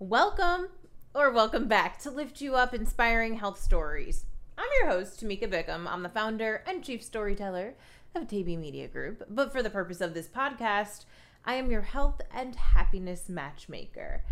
Welcome 0.00 0.68
or 1.12 1.32
welcome 1.32 1.66
back 1.66 1.98
to 2.02 2.10
Lift 2.12 2.40
You 2.40 2.54
Up 2.54 2.72
Inspiring 2.72 3.34
Health 3.34 3.60
Stories. 3.60 4.26
I'm 4.56 4.68
your 4.80 4.90
host, 4.90 5.20
Tamika 5.20 5.50
Bickham. 5.50 5.88
I'm 5.88 6.04
the 6.04 6.08
founder 6.08 6.62
and 6.68 6.84
chief 6.84 7.02
storyteller 7.02 7.74
of 8.14 8.28
TB 8.28 8.60
Media 8.60 8.86
Group. 8.86 9.24
But 9.28 9.50
for 9.50 9.60
the 9.60 9.70
purpose 9.70 10.00
of 10.00 10.14
this 10.14 10.28
podcast, 10.28 11.04
I 11.44 11.54
am 11.54 11.68
your 11.68 11.82
health 11.82 12.20
and 12.32 12.54
happiness 12.54 13.28
matchmaker. 13.28 14.22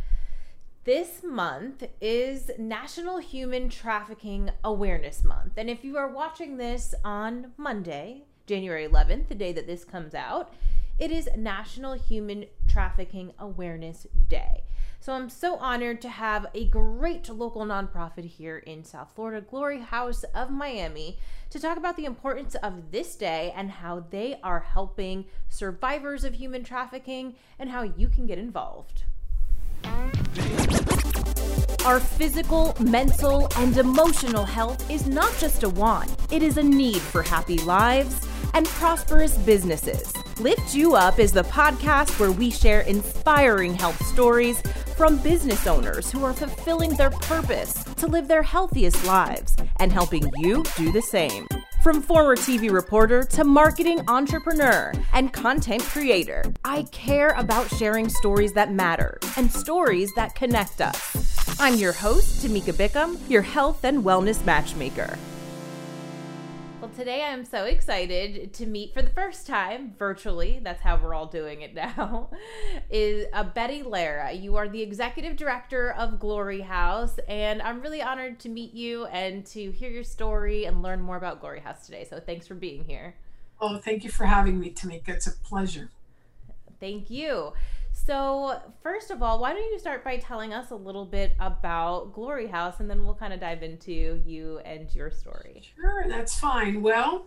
This 0.84 1.24
month 1.24 1.82
is 2.00 2.52
National 2.60 3.18
Human 3.18 3.68
Trafficking 3.68 4.52
Awareness 4.62 5.24
Month. 5.24 5.54
And 5.56 5.68
if 5.68 5.82
you 5.82 5.96
are 5.96 6.06
watching 6.06 6.58
this 6.58 6.94
on 7.04 7.50
Monday, 7.56 8.22
January 8.46 8.86
11th, 8.86 9.26
the 9.26 9.34
day 9.34 9.52
that 9.52 9.66
this 9.66 9.84
comes 9.84 10.14
out, 10.14 10.54
it 11.00 11.10
is 11.10 11.28
National 11.36 11.94
Human 11.94 12.44
Trafficking 12.68 13.32
Awareness 13.40 14.06
Day. 14.28 14.62
So 15.06 15.12
I'm 15.12 15.30
so 15.30 15.54
honored 15.58 16.02
to 16.02 16.08
have 16.08 16.48
a 16.52 16.64
great 16.64 17.28
local 17.28 17.64
nonprofit 17.64 18.24
here 18.24 18.58
in 18.58 18.82
South 18.82 19.06
Florida, 19.14 19.40
Glory 19.40 19.78
House 19.78 20.24
of 20.34 20.50
Miami, 20.50 21.16
to 21.50 21.60
talk 21.60 21.76
about 21.76 21.96
the 21.96 22.06
importance 22.06 22.56
of 22.56 22.90
this 22.90 23.14
day 23.14 23.52
and 23.54 23.70
how 23.70 24.04
they 24.10 24.40
are 24.42 24.58
helping 24.58 25.26
survivors 25.48 26.24
of 26.24 26.34
human 26.34 26.64
trafficking 26.64 27.36
and 27.56 27.70
how 27.70 27.84
you 27.84 28.08
can 28.08 28.26
get 28.26 28.36
involved. 28.36 29.04
Our 31.84 32.00
physical, 32.00 32.76
mental, 32.80 33.48
and 33.58 33.76
emotional 33.76 34.44
health 34.44 34.90
is 34.90 35.06
not 35.06 35.32
just 35.38 35.62
a 35.62 35.68
want, 35.68 36.10
it 36.32 36.42
is 36.42 36.56
a 36.56 36.64
need 36.64 37.00
for 37.00 37.22
happy 37.22 37.58
lives 37.58 38.26
and 38.54 38.66
prosperous 38.66 39.38
businesses. 39.38 40.12
Lift 40.40 40.74
You 40.74 40.96
Up 40.96 41.20
is 41.20 41.30
the 41.30 41.44
podcast 41.44 42.18
where 42.18 42.32
we 42.32 42.50
share 42.50 42.80
inspiring 42.80 43.72
health 43.72 44.04
stories 44.04 44.60
from 44.96 45.18
business 45.18 45.66
owners 45.66 46.10
who 46.10 46.24
are 46.24 46.32
fulfilling 46.32 46.96
their 46.96 47.10
purpose 47.10 47.84
to 47.96 48.06
live 48.06 48.26
their 48.26 48.42
healthiest 48.42 49.04
lives 49.04 49.54
and 49.78 49.92
helping 49.92 50.30
you 50.38 50.64
do 50.76 50.90
the 50.90 51.02
same. 51.02 51.46
From 51.82 52.00
former 52.02 52.34
TV 52.34 52.70
reporter 52.70 53.22
to 53.22 53.44
marketing 53.44 54.00
entrepreneur 54.08 54.92
and 55.12 55.32
content 55.32 55.82
creator, 55.82 56.42
I 56.64 56.84
care 56.90 57.30
about 57.32 57.68
sharing 57.76 58.08
stories 58.08 58.54
that 58.54 58.72
matter 58.72 59.18
and 59.36 59.52
stories 59.52 60.12
that 60.14 60.34
connect 60.34 60.80
us. 60.80 61.60
I'm 61.60 61.74
your 61.74 61.92
host, 61.92 62.44
Tamika 62.44 62.72
Bickham, 62.72 63.18
your 63.28 63.42
health 63.42 63.84
and 63.84 64.02
wellness 64.02 64.44
matchmaker. 64.44 65.18
Today 66.96 67.24
I'm 67.24 67.44
so 67.44 67.66
excited 67.66 68.54
to 68.54 68.64
meet 68.64 68.94
for 68.94 69.02
the 69.02 69.10
first 69.10 69.46
time 69.46 69.92
virtually. 69.98 70.60
That's 70.62 70.80
how 70.80 70.96
we're 70.96 71.12
all 71.12 71.26
doing 71.26 71.60
it 71.60 71.74
now. 71.98 72.30
Is 72.88 73.26
uh, 73.34 73.44
Betty 73.44 73.82
Lara. 73.82 74.32
You 74.32 74.56
are 74.56 74.66
the 74.66 74.80
executive 74.80 75.36
director 75.36 75.92
of 75.92 76.18
Glory 76.18 76.62
House, 76.62 77.18
and 77.28 77.60
I'm 77.60 77.82
really 77.82 78.00
honored 78.00 78.40
to 78.40 78.48
meet 78.48 78.72
you 78.72 79.04
and 79.06 79.44
to 79.48 79.70
hear 79.72 79.90
your 79.90 80.04
story 80.04 80.64
and 80.64 80.82
learn 80.82 81.02
more 81.02 81.18
about 81.18 81.42
Glory 81.42 81.60
House 81.60 81.84
today. 81.84 82.06
So 82.08 82.18
thanks 82.18 82.46
for 82.46 82.54
being 82.54 82.82
here. 82.84 83.14
Oh, 83.60 83.76
thank 83.76 84.02
you 84.02 84.08
for 84.08 84.24
having 84.24 84.58
me, 84.58 84.70
Tamika. 84.70 85.10
It's 85.10 85.26
a 85.26 85.32
pleasure. 85.32 85.90
Thank 86.80 87.10
you. 87.10 87.52
So, 88.04 88.60
first 88.82 89.10
of 89.10 89.22
all, 89.22 89.40
why 89.40 89.54
don't 89.54 89.72
you 89.72 89.78
start 89.78 90.04
by 90.04 90.18
telling 90.18 90.52
us 90.52 90.70
a 90.70 90.76
little 90.76 91.06
bit 91.06 91.34
about 91.40 92.12
Glory 92.12 92.46
House 92.46 92.78
and 92.78 92.88
then 92.88 93.04
we'll 93.04 93.14
kind 93.14 93.32
of 93.32 93.40
dive 93.40 93.62
into 93.62 94.22
you 94.24 94.60
and 94.64 94.94
your 94.94 95.10
story. 95.10 95.62
Sure, 95.74 96.04
that's 96.06 96.38
fine. 96.38 96.82
Well, 96.82 97.26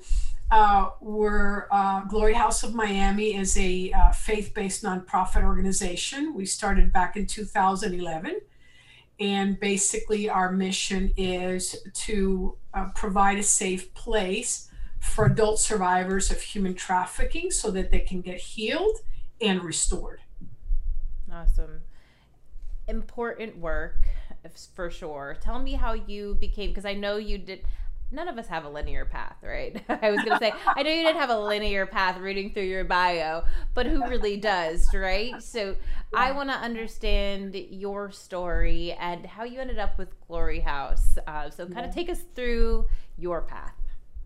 uh, 0.51 0.91
we're 1.01 1.67
uh, 1.71 2.05
Glory 2.05 2.33
House 2.33 2.63
of 2.63 2.75
Miami 2.75 3.35
is 3.35 3.57
a 3.57 3.91
uh, 3.91 4.11
faith 4.11 4.53
based 4.53 4.83
nonprofit 4.83 5.43
organization. 5.43 6.33
We 6.33 6.45
started 6.45 6.93
back 6.93 7.17
in 7.17 7.25
2011. 7.25 8.39
And 9.19 9.59
basically, 9.59 10.29
our 10.29 10.51
mission 10.51 11.11
is 11.17 11.75
to 12.05 12.55
uh, 12.73 12.89
provide 12.95 13.37
a 13.37 13.43
safe 13.43 13.93
place 13.95 14.69
for 15.01 15.25
adult 15.25 15.59
survivors 15.59 16.31
of 16.31 16.39
human 16.39 16.75
trafficking 16.75 17.51
so 17.51 17.69
that 17.71 17.91
they 17.91 17.99
can 17.99 18.21
get 18.21 18.39
healed 18.39 18.99
and 19.41 19.61
restored. 19.63 20.21
Awesome. 21.31 21.81
Important 22.87 23.57
work 23.57 24.07
for 24.75 24.89
sure. 24.89 25.37
Tell 25.41 25.59
me 25.59 25.73
how 25.73 25.93
you 25.93 26.35
became, 26.39 26.69
because 26.69 26.85
I 26.85 26.93
know 26.93 27.17
you 27.17 27.37
did. 27.37 27.63
None 28.11 28.27
of 28.27 28.39
us 28.39 28.47
have 28.47 28.65
a 28.65 28.69
linear 28.69 29.05
path, 29.05 29.35
right? 29.43 29.83
I 29.89 30.09
was 30.09 30.23
going 30.23 30.31
to 30.31 30.39
say, 30.39 30.51
I 30.75 30.81
know 30.81 30.89
you 30.89 31.03
didn't 31.03 31.19
have 31.19 31.29
a 31.29 31.39
linear 31.39 31.85
path 31.85 32.17
reading 32.17 32.51
through 32.51 32.63
your 32.63 32.83
bio, 32.83 33.43
but 33.75 33.85
who 33.85 34.07
really 34.07 34.35
does, 34.35 34.91
right? 34.95 35.39
So 35.43 35.75
yeah. 36.11 36.19
I 36.19 36.31
want 36.31 36.49
to 36.49 36.55
understand 36.55 37.53
your 37.53 38.09
story 38.09 38.93
and 38.93 39.27
how 39.27 39.43
you 39.43 39.59
ended 39.59 39.77
up 39.77 39.99
with 39.99 40.09
Glory 40.27 40.61
House. 40.61 41.19
Uh, 41.27 41.51
so 41.51 41.65
kind 41.65 41.81
yeah. 41.81 41.89
of 41.89 41.93
take 41.93 42.09
us 42.09 42.21
through 42.33 42.87
your 43.15 43.43
path. 43.43 43.75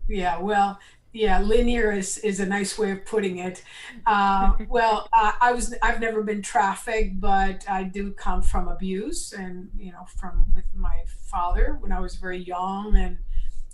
Yeah, 0.08 0.38
well, 0.38 0.78
yeah 1.14 1.38
linear 1.38 1.92
is 1.92 2.18
is 2.18 2.40
a 2.40 2.46
nice 2.46 2.76
way 2.76 2.90
of 2.90 3.06
putting 3.06 3.38
it. 3.38 3.62
Uh, 4.04 4.52
well 4.68 5.08
uh, 5.12 5.32
i 5.40 5.52
was 5.52 5.74
i've 5.80 6.00
never 6.00 6.22
been 6.22 6.42
trafficked 6.42 7.20
but 7.20 7.64
i 7.70 7.84
do 7.84 8.12
come 8.12 8.42
from 8.42 8.68
abuse 8.68 9.32
and 9.32 9.70
you 9.78 9.92
know 9.92 10.04
from 10.18 10.44
with 10.54 10.64
my 10.74 10.98
father 11.30 11.78
when 11.80 11.92
i 11.92 12.00
was 12.00 12.16
very 12.16 12.38
young. 12.38 12.96
And 12.96 13.18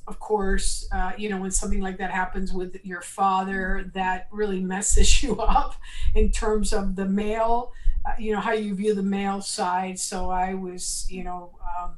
of 0.07 0.21
course 0.21 0.87
uh, 0.93 1.13
you 1.17 1.31
know 1.31 1.41
when 1.41 1.51
something 1.51 1.81
like 1.81 1.97
that 1.99 2.11
happens 2.11 2.53
with 2.53 2.77
your 2.85 3.01
father 3.01 3.91
that 3.95 4.29
really 4.31 4.61
messes 4.61 5.23
you 5.23 5.41
up 5.41 5.75
in 6.15 6.31
terms 6.31 6.73
of 6.73 6.95
the 6.95 7.07
male 7.07 7.73
uh, 8.07 8.13
you 8.19 8.33
know 8.33 8.41
how 8.41 8.53
you 8.53 8.75
view 8.75 8.95
the 8.95 9.03
male 9.03 9.41
side. 9.41 9.99
So 9.99 10.31
i 10.31 10.53
was 10.53 11.07
you 11.09 11.25
know 11.25 11.59
um, 11.81 11.95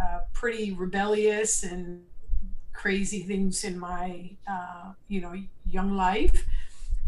uh, 0.00 0.20
pretty 0.34 0.72
rebellious 0.72 1.62
and 1.62 2.02
crazy 2.78 3.24
things 3.24 3.64
in 3.64 3.76
my 3.76 4.30
uh, 4.48 4.92
you 5.08 5.20
know 5.20 5.34
young 5.66 5.96
life. 5.96 6.46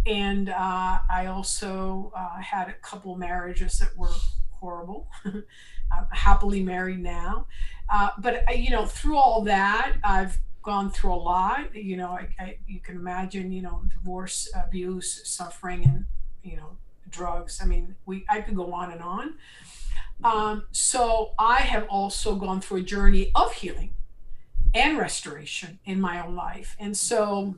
And 0.07 0.49
uh, 0.49 0.99
i 1.19 1.27
also 1.27 2.13
uh, 2.17 2.41
had 2.41 2.69
a 2.69 2.73
couple 2.89 3.17
marriages 3.17 3.79
that 3.79 3.97
were 3.97 4.17
horrible. 4.59 5.09
I'm 5.25 6.07
happily 6.11 6.63
married 6.63 7.01
now. 7.01 7.47
Uh, 7.89 8.11
but 8.19 8.43
uh, 8.49 8.53
you 8.53 8.71
know 8.71 8.85
through 8.85 9.17
all 9.17 9.43
that 9.43 9.97
i've 10.05 10.39
gone 10.63 10.91
through 10.91 11.15
a 11.15 11.23
lot. 11.33 11.75
You 11.75 11.97
know 11.97 12.11
I, 12.11 12.29
I, 12.39 12.59
you 12.67 12.81
can 12.81 12.97
imagine 12.97 13.53
you 13.53 13.63
know 13.63 13.83
divorce 13.97 14.49
abuse 14.57 15.23
suffering 15.25 15.85
and 15.85 16.05
you 16.43 16.57
know 16.57 16.71
drugs. 17.11 17.61
I 17.63 17.67
mean 17.67 17.95
we 18.07 18.25
i 18.29 18.41
could 18.41 18.57
go 18.57 18.73
on 18.73 18.91
and 18.91 19.03
on. 19.03 19.35
Um, 20.23 20.67
so 20.73 21.33
i 21.39 21.61
have 21.61 21.87
also 21.89 22.35
gone 22.35 22.61
through 22.61 22.81
a 22.81 22.83
journey 22.83 23.31
of 23.35 23.53
healing 23.53 23.95
and 24.75 24.99
restoration 24.99 25.79
in 25.85 26.01
my 26.01 26.25
own 26.25 26.37
life. 26.37 26.77
And 26.79 26.97
so, 26.97 27.57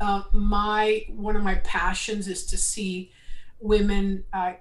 uh, 0.00 0.22
my 0.32 1.04
one 1.08 1.36
of 1.36 1.42
my 1.42 1.56
passions 1.56 2.28
is 2.28 2.46
to 2.46 2.56
see 2.56 3.12
women 3.60 4.24
uh, 4.32 4.54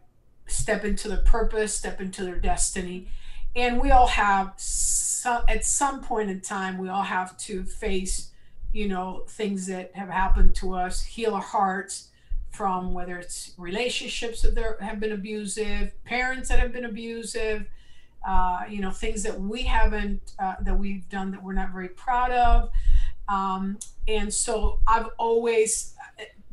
step 0.47 0.83
into 0.83 1.07
their 1.07 1.21
purpose, 1.21 1.73
step 1.73 2.01
into 2.01 2.23
their 2.23 2.39
destiny, 2.39 3.07
and 3.55 3.79
we 3.79 3.91
all 3.91 4.07
have 4.07 4.53
some, 4.57 5.43
at 5.47 5.65
some 5.65 6.01
point 6.01 6.29
in 6.29 6.41
time 6.41 6.77
we 6.77 6.89
all 6.89 7.03
have 7.03 7.37
to 7.37 7.63
face, 7.63 8.31
you 8.73 8.87
know, 8.87 9.23
things 9.29 9.67
that 9.67 9.95
have 9.95 10.09
happened 10.09 10.55
to 10.55 10.75
us, 10.75 11.03
heal 11.03 11.35
our 11.35 11.41
hearts 11.41 12.09
from 12.51 12.93
whether 12.93 13.17
it's 13.17 13.53
relationships 13.57 14.41
that 14.41 14.77
have 14.81 14.99
been 14.99 15.11
abusive, 15.11 15.93
parents 16.03 16.49
that 16.49 16.59
have 16.59 16.73
been 16.73 16.85
abusive 16.85 17.65
uh, 18.27 18.61
you 18.69 18.81
know, 18.81 18.91
things 18.91 19.23
that 19.23 19.39
we 19.39 19.63
haven't, 19.63 20.33
uh, 20.39 20.55
that 20.61 20.77
we've 20.77 21.07
done 21.09 21.31
that 21.31 21.41
we're 21.43 21.53
not 21.53 21.71
very 21.71 21.89
proud 21.89 22.31
of. 22.31 22.69
Um, 23.27 23.79
and 24.07 24.33
so 24.33 24.79
I've 24.87 25.09
always, 25.17 25.93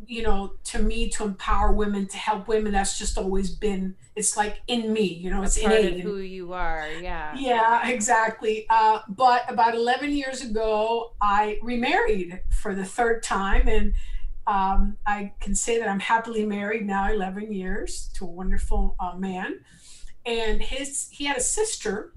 you 0.06 0.22
know, 0.22 0.52
to 0.64 0.78
me, 0.78 1.08
to 1.10 1.24
empower 1.24 1.72
women, 1.72 2.06
to 2.08 2.16
help 2.16 2.48
women, 2.48 2.72
that's 2.72 2.98
just 2.98 3.16
always 3.18 3.50
been, 3.50 3.96
it's 4.14 4.36
like 4.36 4.60
in 4.68 4.92
me, 4.92 5.02
you 5.02 5.30
know, 5.30 5.42
it's 5.42 5.56
innate. 5.56 6.00
Who 6.00 6.18
you 6.18 6.52
are. 6.52 6.86
Yeah. 7.00 7.34
Yeah, 7.36 7.88
exactly. 7.88 8.66
Uh, 8.70 9.00
but 9.08 9.50
about 9.50 9.74
11 9.74 10.12
years 10.12 10.42
ago, 10.42 11.14
I 11.20 11.58
remarried 11.62 12.40
for 12.50 12.74
the 12.74 12.84
third 12.84 13.22
time. 13.22 13.68
And 13.68 13.94
um, 14.46 14.98
I 15.06 15.32
can 15.40 15.54
say 15.54 15.78
that 15.78 15.88
I'm 15.88 16.00
happily 16.00 16.44
married 16.44 16.86
now 16.86 17.10
11 17.10 17.52
years 17.52 18.10
to 18.14 18.24
a 18.24 18.28
wonderful 18.28 18.94
uh, 19.00 19.16
man 19.16 19.60
and 20.26 20.60
his 20.60 21.08
he 21.10 21.24
had 21.24 21.36
a 21.36 21.40
sister 21.40 22.12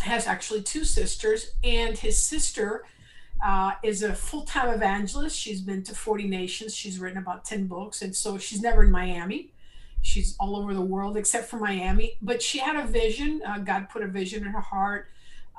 has 0.00 0.26
actually 0.26 0.62
two 0.62 0.84
sisters 0.84 1.52
and 1.62 1.96
his 1.96 2.18
sister 2.18 2.84
uh, 3.44 3.72
is 3.82 4.02
a 4.02 4.14
full-time 4.14 4.68
evangelist. 4.70 5.38
She's 5.38 5.60
been 5.60 5.82
to 5.84 5.94
40 5.94 6.26
nations. 6.28 6.74
She's 6.74 6.98
written 6.98 7.18
about 7.18 7.44
10 7.44 7.66
books 7.66 8.02
and 8.02 8.14
so 8.14 8.38
she's 8.38 8.62
never 8.62 8.84
in 8.84 8.90
miami. 8.90 9.52
She's 10.02 10.36
all 10.38 10.56
over 10.56 10.74
the 10.74 10.82
world 10.82 11.16
except 11.16 11.48
for 11.48 11.58
miami. 11.58 12.16
But 12.20 12.42
she 12.42 12.58
had 12.58 12.76
a 12.76 12.86
vision 12.86 13.42
uh, 13.46 13.58
god 13.58 13.88
put 13.90 14.02
a 14.02 14.08
vision 14.08 14.44
in 14.44 14.52
her 14.52 14.60
heart 14.60 15.08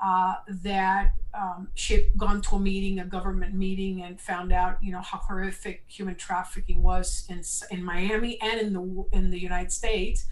uh, 0.02 0.34
that 0.48 1.14
um, 1.34 1.68
she 1.74 1.94
had 1.94 2.04
gone 2.16 2.40
to 2.42 2.56
a 2.56 2.60
meeting 2.60 2.98
a 2.98 3.04
government 3.04 3.54
meeting 3.54 4.02
and 4.02 4.20
found 4.20 4.52
out 4.52 4.82
you 4.82 4.92
know 4.92 5.00
how 5.00 5.18
horrific 5.18 5.84
human 5.86 6.14
trafficking 6.14 6.82
was 6.82 7.26
in, 7.28 7.42
in 7.76 7.84
miami 7.84 8.40
and 8.40 8.60
in 8.60 8.72
the 8.72 9.04
in 9.12 9.30
the 9.30 9.38
united 9.38 9.72
states 9.72 10.26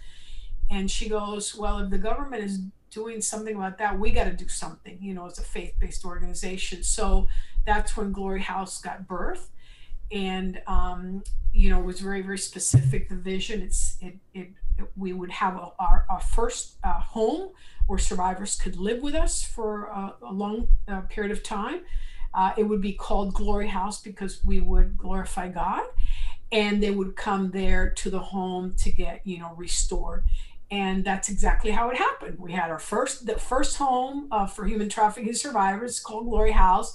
and 0.69 0.89
she 0.89 1.09
goes, 1.09 1.55
Well, 1.55 1.79
if 1.79 1.89
the 1.89 1.97
government 1.97 2.43
is 2.43 2.59
doing 2.89 3.21
something 3.21 3.55
about 3.55 3.77
that, 3.77 3.99
we 3.99 4.11
got 4.11 4.25
to 4.25 4.33
do 4.33 4.47
something. 4.47 4.97
You 5.01 5.13
know, 5.13 5.25
it's 5.25 5.39
a 5.39 5.43
faith 5.43 5.73
based 5.79 6.05
organization. 6.05 6.83
So 6.83 7.27
that's 7.65 7.97
when 7.97 8.11
Glory 8.11 8.41
House 8.41 8.81
got 8.81 9.07
birthed. 9.07 9.49
And, 10.11 10.61
um, 10.67 11.23
you 11.51 11.69
know, 11.69 11.79
it 11.79 11.85
was 11.85 11.99
very, 11.99 12.21
very 12.21 12.37
specific. 12.37 13.09
The 13.09 13.15
vision, 13.15 13.61
it's, 13.61 13.97
it, 14.01 14.15
it, 14.33 14.49
it 14.77 14.85
we 14.95 15.13
would 15.13 15.31
have 15.31 15.55
a, 15.55 15.71
our, 15.79 16.05
our 16.09 16.19
first 16.19 16.75
uh, 16.83 16.99
home 16.99 17.49
where 17.87 17.99
survivors 17.99 18.55
could 18.55 18.77
live 18.77 19.01
with 19.01 19.15
us 19.15 19.43
for 19.43 19.85
a, 19.85 20.13
a 20.21 20.31
long 20.31 20.67
uh, 20.87 21.01
period 21.01 21.31
of 21.31 21.43
time. 21.43 21.81
Uh, 22.33 22.51
it 22.57 22.63
would 22.63 22.81
be 22.81 22.93
called 22.93 23.33
Glory 23.33 23.67
House 23.67 24.01
because 24.01 24.43
we 24.45 24.59
would 24.59 24.97
glorify 24.97 25.47
God 25.47 25.83
and 26.51 26.81
they 26.81 26.91
would 26.91 27.15
come 27.15 27.51
there 27.51 27.89
to 27.89 28.09
the 28.09 28.19
home 28.19 28.73
to 28.77 28.91
get 28.91 29.21
you 29.25 29.39
know 29.39 29.53
restored 29.55 30.23
and 30.71 31.03
that's 31.05 31.29
exactly 31.29 31.71
how 31.71 31.89
it 31.89 31.97
happened. 31.97 32.39
We 32.39 32.51
had 32.51 32.69
our 32.71 32.79
first 32.79 33.25
the 33.25 33.37
first 33.37 33.77
home 33.77 34.27
uh, 34.31 34.47
for 34.47 34.65
human 34.65 34.89
trafficking 34.89 35.33
survivors 35.33 35.99
called 35.99 36.25
glory 36.25 36.51
house. 36.51 36.93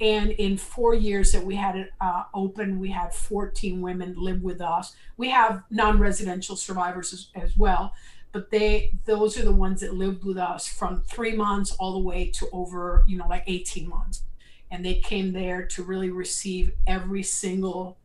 And 0.00 0.30
in 0.30 0.56
four 0.56 0.94
years 0.94 1.30
that 1.32 1.44
we 1.44 1.56
had 1.56 1.76
it 1.76 1.90
uh, 2.00 2.24
open 2.32 2.78
we 2.78 2.90
had 2.90 3.12
14 3.14 3.82
women 3.82 4.14
live 4.16 4.42
with 4.42 4.60
us. 4.60 4.96
We 5.18 5.28
have 5.30 5.62
non-residential 5.70 6.56
survivors 6.56 7.12
as, 7.12 7.42
as, 7.42 7.58
well 7.58 7.92
but 8.32 8.50
they 8.50 8.92
those 9.06 9.38
are 9.38 9.44
the 9.44 9.54
ones 9.54 9.80
that 9.80 9.94
lived 9.94 10.24
with 10.24 10.38
us 10.38 10.66
from 10.66 11.02
three 11.02 11.32
months 11.32 11.72
all 11.72 11.92
the 11.92 11.98
way 11.98 12.30
to 12.30 12.48
over 12.52 13.04
you 13.06 13.18
know 13.18 13.26
like 13.28 13.44
18 13.46 13.88
months. 13.88 14.22
And 14.70 14.84
they 14.84 14.94
came 14.94 15.32
there 15.32 15.66
to 15.66 15.82
really 15.82 16.10
receive 16.10 16.72
every 16.86 17.24
single 17.24 17.98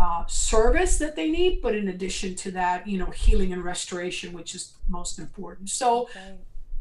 uh, 0.00 0.24
service 0.26 0.96
that 0.98 1.14
they 1.14 1.30
need, 1.30 1.60
but 1.60 1.74
in 1.74 1.88
addition 1.88 2.34
to 2.34 2.50
that, 2.52 2.88
you 2.88 2.98
know, 2.98 3.10
healing 3.10 3.52
and 3.52 3.62
restoration, 3.62 4.32
which 4.32 4.54
is 4.54 4.72
most 4.88 5.18
important. 5.18 5.68
So 5.68 6.08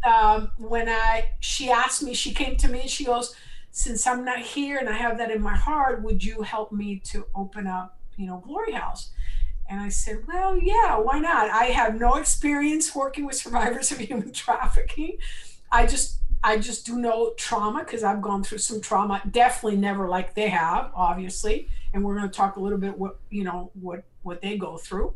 um, 0.08 0.52
when 0.58 0.88
I 0.88 1.32
she 1.42 1.70
asked 1.70 2.02
me, 2.02 2.14
she 2.14 2.34
came 2.34 2.56
to 2.58 2.70
me 2.70 2.82
and 2.82 2.90
she 2.90 3.04
goes, 3.04 3.36
since 3.72 4.08
I'm 4.08 4.24
not 4.24 4.40
here 4.40 4.78
and 4.78 4.88
I 4.88 4.94
have 4.94 5.18
that 5.18 5.32
in 5.32 5.42
my 5.42 5.56
heart, 5.56 6.02
would 6.02 6.24
you 6.24 6.42
help 6.42 6.72
me 6.72 7.00
to 7.06 7.26
open 7.36 7.68
up, 7.68 8.00
you 8.16 8.26
know, 8.26 8.42
Glory 8.46 8.72
House? 8.72 9.12
And 9.70 9.80
I 9.80 9.90
said, 9.90 10.24
well, 10.28 10.58
yeah, 10.58 10.98
why 10.98 11.20
not? 11.20 11.50
I 11.52 11.66
have 11.66 12.00
no 12.00 12.16
experience 12.16 12.96
working 12.96 13.26
with 13.26 13.36
survivors 13.36 13.92
of 13.92 14.00
human 14.00 14.32
trafficking. 14.34 15.18
I 15.72 15.86
just 15.86 16.19
I 16.44 16.58
just 16.58 16.86
do 16.86 16.98
know 16.98 17.34
trauma 17.38 17.80
because 17.80 18.04
I've 18.04 18.22
gone 18.22 18.44
through 18.44 18.60
some 18.60 18.82
trauma. 18.82 19.22
Definitely 19.30 19.78
never 19.78 20.08
like 20.08 20.36
they 20.36 20.50
have, 20.50 20.92
obviously 20.96 21.70
and 21.94 22.04
we're 22.04 22.16
going 22.16 22.30
to 22.30 22.36
talk 22.36 22.56
a 22.56 22.60
little 22.60 22.78
bit 22.78 22.98
what 22.98 23.20
you 23.30 23.44
know 23.44 23.72
what 23.80 24.04
what 24.22 24.42
they 24.42 24.58
go 24.58 24.78
through. 24.78 25.14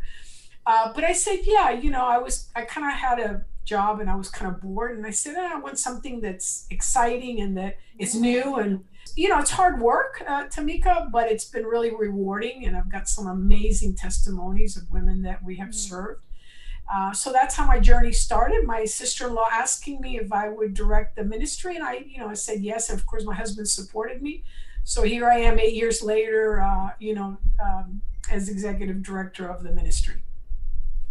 Uh, 0.65 0.93
but 0.93 1.03
I 1.03 1.11
said, 1.11 1.39
yeah, 1.43 1.71
you 1.71 1.89
know, 1.89 2.05
I 2.05 2.17
was 2.17 2.49
I 2.55 2.61
kind 2.61 2.87
of 2.87 2.93
had 2.93 3.19
a 3.19 3.45
job 3.65 3.99
and 3.99 4.09
I 4.09 4.15
was 4.15 4.29
kind 4.29 4.53
of 4.53 4.61
bored, 4.61 4.97
and 4.97 5.05
I 5.05 5.11
said, 5.11 5.35
oh, 5.37 5.49
I 5.53 5.59
want 5.59 5.79
something 5.79 6.21
that's 6.21 6.65
exciting 6.69 7.41
and 7.41 7.57
that 7.57 7.77
is 7.99 8.15
new 8.15 8.55
and 8.55 8.83
you 9.15 9.29
know 9.29 9.37
it's 9.37 9.51
hard 9.51 9.79
work 9.79 10.23
uh, 10.27 10.45
tamika 10.45 11.11
but 11.11 11.29
it's 11.29 11.45
been 11.45 11.65
really 11.65 11.93
rewarding 11.93 12.65
and 12.65 12.75
i've 12.75 12.89
got 12.89 13.07
some 13.07 13.27
amazing 13.27 13.93
testimonies 13.93 14.75
of 14.75 14.89
women 14.89 15.21
that 15.21 15.43
we 15.43 15.57
have 15.57 15.67
mm-hmm. 15.67 15.77
served 15.77 16.21
uh, 16.91 17.13
so 17.13 17.31
that's 17.31 17.55
how 17.55 17.65
my 17.65 17.79
journey 17.79 18.11
started 18.11 18.65
my 18.65 18.83
sister-in-law 18.85 19.47
asking 19.51 20.01
me 20.01 20.17
if 20.17 20.31
i 20.33 20.49
would 20.49 20.73
direct 20.73 21.15
the 21.15 21.23
ministry 21.23 21.75
and 21.75 21.83
i 21.83 22.03
you 22.07 22.19
know 22.19 22.27
i 22.27 22.33
said 22.33 22.61
yes 22.61 22.89
and 22.89 22.99
of 22.99 23.05
course 23.05 23.23
my 23.23 23.35
husband 23.35 23.67
supported 23.67 24.21
me 24.21 24.43
so 24.83 25.03
here 25.03 25.29
I 25.29 25.39
am 25.39 25.59
eight 25.59 25.73
years 25.73 26.01
later, 26.01 26.61
uh, 26.61 26.89
you 26.99 27.15
know, 27.15 27.37
um, 27.63 28.01
as 28.31 28.49
executive 28.49 29.01
director 29.01 29.47
of 29.47 29.63
the 29.63 29.71
ministry. 29.71 30.15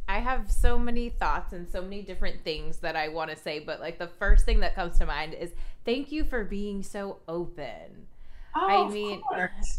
I 0.08 0.18
have 0.18 0.50
so 0.50 0.78
many 0.78 1.08
thoughts 1.08 1.54
and 1.54 1.70
so 1.70 1.80
many 1.80 2.02
different 2.02 2.44
things 2.44 2.78
that 2.78 2.96
I 2.96 3.08
want 3.08 3.30
to 3.30 3.36
say, 3.36 3.60
but 3.60 3.80
like 3.80 3.98
the 3.98 4.08
first 4.18 4.44
thing 4.44 4.60
that 4.60 4.74
comes 4.74 4.98
to 4.98 5.06
mind 5.06 5.32
is 5.32 5.52
thank 5.86 6.12
you 6.12 6.24
for 6.24 6.44
being 6.44 6.82
so 6.82 7.18
open. 7.26 8.06
Oh, 8.54 8.86
I 8.86 8.90
mean, 8.90 9.22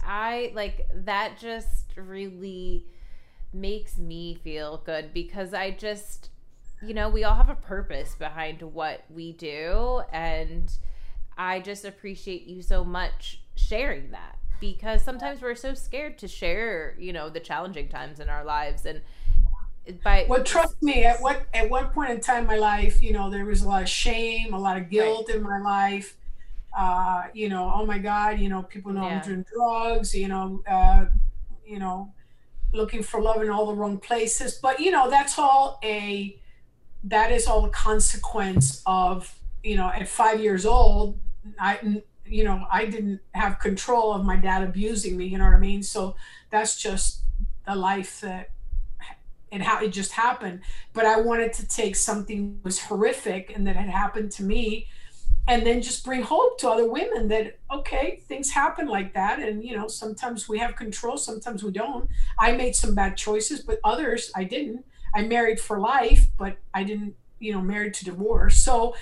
I 0.03 0.51
like 0.55 0.87
that 1.05 1.37
just 1.39 1.85
really 1.95 2.87
makes 3.53 3.97
me 3.97 4.35
feel 4.35 4.81
good 4.85 5.13
because 5.13 5.53
I 5.53 5.71
just, 5.71 6.29
you 6.81 6.93
know, 6.93 7.09
we 7.09 7.23
all 7.23 7.35
have 7.35 7.49
a 7.49 7.55
purpose 7.55 8.15
behind 8.15 8.61
what 8.61 9.03
we 9.09 9.33
do. 9.33 10.01
And 10.11 10.71
I 11.37 11.59
just 11.59 11.85
appreciate 11.85 12.45
you 12.45 12.61
so 12.61 12.83
much 12.83 13.41
sharing 13.55 14.11
that 14.11 14.37
because 14.59 15.03
sometimes 15.03 15.41
we're 15.41 15.55
so 15.55 15.73
scared 15.73 16.17
to 16.19 16.27
share, 16.27 16.95
you 16.97 17.13
know, 17.13 17.29
the 17.29 17.39
challenging 17.39 17.89
times 17.89 18.19
in 18.19 18.29
our 18.29 18.43
lives 18.43 18.85
and 18.85 19.01
by 20.03 20.25
well 20.29 20.43
trust 20.43 20.81
me 20.81 21.03
at 21.03 21.21
what 21.21 21.45
at 21.53 21.69
what 21.69 21.93
point 21.93 22.09
in 22.09 22.21
time 22.21 22.41
in 22.43 22.47
my 22.47 22.55
life 22.55 23.01
you 23.01 23.11
know 23.11 23.29
there 23.29 23.43
was 23.43 23.63
a 23.63 23.67
lot 23.67 23.81
of 23.81 23.89
shame 23.89 24.53
a 24.53 24.57
lot 24.57 24.77
of 24.77 24.89
guilt 24.89 25.25
right. 25.27 25.35
in 25.35 25.43
my 25.43 25.59
life 25.59 26.15
uh 26.77 27.23
you 27.33 27.49
know 27.49 27.69
oh 27.75 27.85
my 27.85 27.97
god 27.97 28.39
you 28.39 28.47
know 28.47 28.63
people 28.63 28.93
know 28.93 29.05
yeah. 29.05 29.17
i'm 29.17 29.27
doing 29.27 29.45
drugs 29.53 30.15
you 30.15 30.29
know 30.29 30.63
uh 30.69 31.05
you 31.65 31.79
know 31.79 32.09
looking 32.73 33.03
for 33.03 33.21
love 33.21 33.41
in 33.41 33.49
all 33.49 33.67
the 33.67 33.73
wrong 33.73 33.97
places 33.97 34.55
but 34.61 34.79
you 34.79 34.91
know 34.91 35.09
that's 35.09 35.37
all 35.37 35.79
a 35.83 36.37
that 37.03 37.31
is 37.31 37.47
all 37.47 37.65
a 37.65 37.69
consequence 37.69 38.81
of 38.85 39.37
you 39.63 39.75
know 39.75 39.89
at 39.89 40.07
five 40.07 40.39
years 40.39 40.65
old 40.65 41.19
i 41.59 42.01
you 42.25 42.43
know, 42.43 42.65
I 42.71 42.85
didn't 42.85 43.21
have 43.33 43.59
control 43.59 44.13
of 44.13 44.25
my 44.25 44.35
dad 44.35 44.63
abusing 44.63 45.17
me, 45.17 45.25
you 45.25 45.37
know 45.37 45.45
what 45.45 45.53
I 45.53 45.59
mean? 45.59 45.83
So 45.83 46.15
that's 46.49 46.81
just 46.81 47.21
the 47.65 47.75
life 47.75 48.21
that 48.21 48.49
and 49.51 49.61
how 49.61 49.83
it 49.83 49.89
just 49.89 50.13
happened. 50.13 50.61
But 50.93 51.05
I 51.05 51.21
wanted 51.21 51.53
to 51.53 51.67
take 51.67 51.95
something 51.95 52.55
that 52.55 52.65
was 52.65 52.79
horrific 52.79 53.53
and 53.55 53.67
that 53.67 53.75
had 53.75 53.89
happened 53.89 54.31
to 54.33 54.43
me 54.43 54.87
and 55.47 55.65
then 55.65 55.81
just 55.81 56.05
bring 56.05 56.21
hope 56.21 56.57
to 56.59 56.69
other 56.69 56.89
women 56.89 57.27
that 57.27 57.59
okay 57.71 58.21
things 58.27 58.49
happen 58.49 58.87
like 58.87 59.13
that. 59.13 59.39
And 59.39 59.63
you 59.63 59.75
know 59.75 59.87
sometimes 59.87 60.47
we 60.47 60.59
have 60.59 60.75
control 60.75 61.17
sometimes 61.17 61.63
we 61.63 61.71
don't. 61.71 62.09
I 62.39 62.53
made 62.53 62.75
some 62.75 62.95
bad 62.95 63.17
choices 63.17 63.61
but 63.61 63.79
others 63.83 64.31
i 64.35 64.43
didn't. 64.43 64.85
I 65.15 65.23
married 65.23 65.59
for 65.59 65.79
life 65.79 66.27
but 66.37 66.57
i 66.73 66.83
didn't 66.83 67.15
you 67.39 67.53
know 67.53 67.61
married 67.61 67.93
to 67.95 68.05
divorce. 68.05 68.57
So 68.57 68.95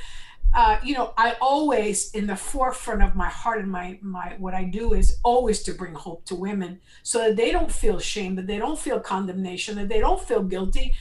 uh, 0.53 0.77
you 0.83 0.93
know, 0.93 1.13
I 1.17 1.37
always 1.39 2.11
in 2.11 2.27
the 2.27 2.35
forefront 2.35 3.01
of 3.01 3.15
my 3.15 3.29
heart 3.29 3.59
and 3.61 3.71
my 3.71 3.97
my 4.01 4.35
what 4.37 4.53
I 4.53 4.65
do 4.65 4.93
is 4.93 5.17
always 5.23 5.63
to 5.63 5.73
bring 5.73 5.93
hope 5.93 6.25
to 6.25 6.35
women 6.35 6.81
so 7.03 7.19
that 7.19 7.37
they 7.37 7.51
don't 7.51 7.71
feel 7.71 7.99
shame, 7.99 8.35
that 8.35 8.47
they 8.47 8.57
don't 8.57 8.77
feel 8.77 8.99
condemnation, 8.99 9.75
that 9.77 9.87
they 9.87 9.99
don't 9.99 10.21
feel 10.21 10.43
guilty, 10.43 10.93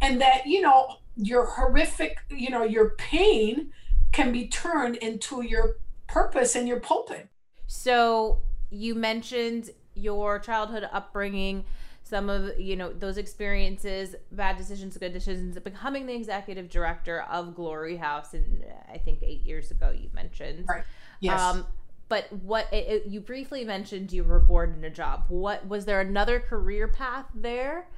and 0.00 0.20
that 0.20 0.46
you 0.46 0.60
know 0.60 0.98
your 1.16 1.46
horrific, 1.46 2.18
you 2.30 2.50
know, 2.50 2.62
your 2.62 2.90
pain 2.90 3.70
can 4.12 4.32
be 4.32 4.46
turned 4.48 4.96
into 4.96 5.42
your 5.42 5.76
purpose 6.06 6.54
and 6.54 6.68
your 6.68 6.80
pulpit. 6.80 7.28
So 7.66 8.38
you 8.70 8.94
mentioned 8.94 9.70
your 9.94 10.38
childhood 10.38 10.88
upbringing 10.92 11.64
some 12.02 12.28
of 12.28 12.58
you 12.58 12.76
know 12.76 12.92
those 12.92 13.16
experiences 13.16 14.14
bad 14.32 14.56
decisions 14.56 14.96
good 14.96 15.12
decisions 15.12 15.58
becoming 15.60 16.04
the 16.06 16.14
executive 16.14 16.68
director 16.68 17.22
of 17.30 17.54
glory 17.54 17.96
house 17.96 18.34
and 18.34 18.64
i 18.92 18.98
think 18.98 19.22
eight 19.22 19.42
years 19.42 19.70
ago 19.70 19.90
you 19.90 20.08
mentioned. 20.12 20.66
Right. 20.68 20.84
Yes. 21.20 21.40
Um, 21.40 21.66
but 22.08 22.30
what 22.42 22.70
it, 22.72 22.86
it, 22.88 23.06
you 23.06 23.20
briefly 23.20 23.64
mentioned 23.64 24.12
you 24.12 24.24
were 24.24 24.40
bored 24.40 24.76
in 24.76 24.84
a 24.84 24.90
job. 24.90 25.24
What 25.28 25.66
was 25.66 25.86
there 25.86 26.00
another 26.00 26.40
career 26.40 26.88
path 26.88 27.24
there 27.34 27.88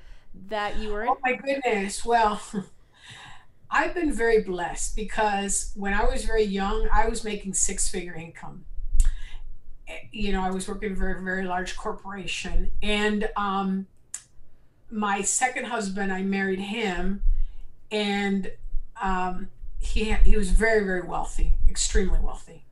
that 0.48 0.78
you 0.78 0.90
were 0.90 1.02
in? 1.02 1.08
Oh 1.08 1.18
my 1.24 1.34
goodness. 1.34 2.04
Well 2.04 2.40
i've 3.74 3.94
been 3.94 4.12
very 4.12 4.42
blessed 4.42 4.96
because 4.96 5.72
when 5.74 5.92
i 5.92 6.04
was 6.04 6.24
very 6.24 6.44
young 6.44 6.88
i 6.92 7.08
was 7.08 7.24
making 7.24 7.52
six 7.52 7.88
figure 7.88 8.14
income. 8.14 8.64
Eh, 9.88 9.98
you 10.12 10.32
know 10.32 10.42
i 10.42 10.50
was 10.50 10.66
working 10.66 10.96
for 10.96 11.10
a 11.10 11.22
very 11.22 11.44
large 11.44 11.76
corporation 11.76 12.70
and 12.82 13.28
um, 13.36 13.86
my 14.94 15.22
second 15.22 15.64
husband, 15.64 16.12
I 16.12 16.22
married 16.22 16.60
him, 16.60 17.22
and 17.90 18.50
um, 19.02 19.48
he 19.80 20.12
he 20.12 20.36
was 20.36 20.50
very 20.50 20.84
very 20.84 21.02
wealthy, 21.02 21.56
extremely 21.68 22.20
wealthy, 22.20 22.64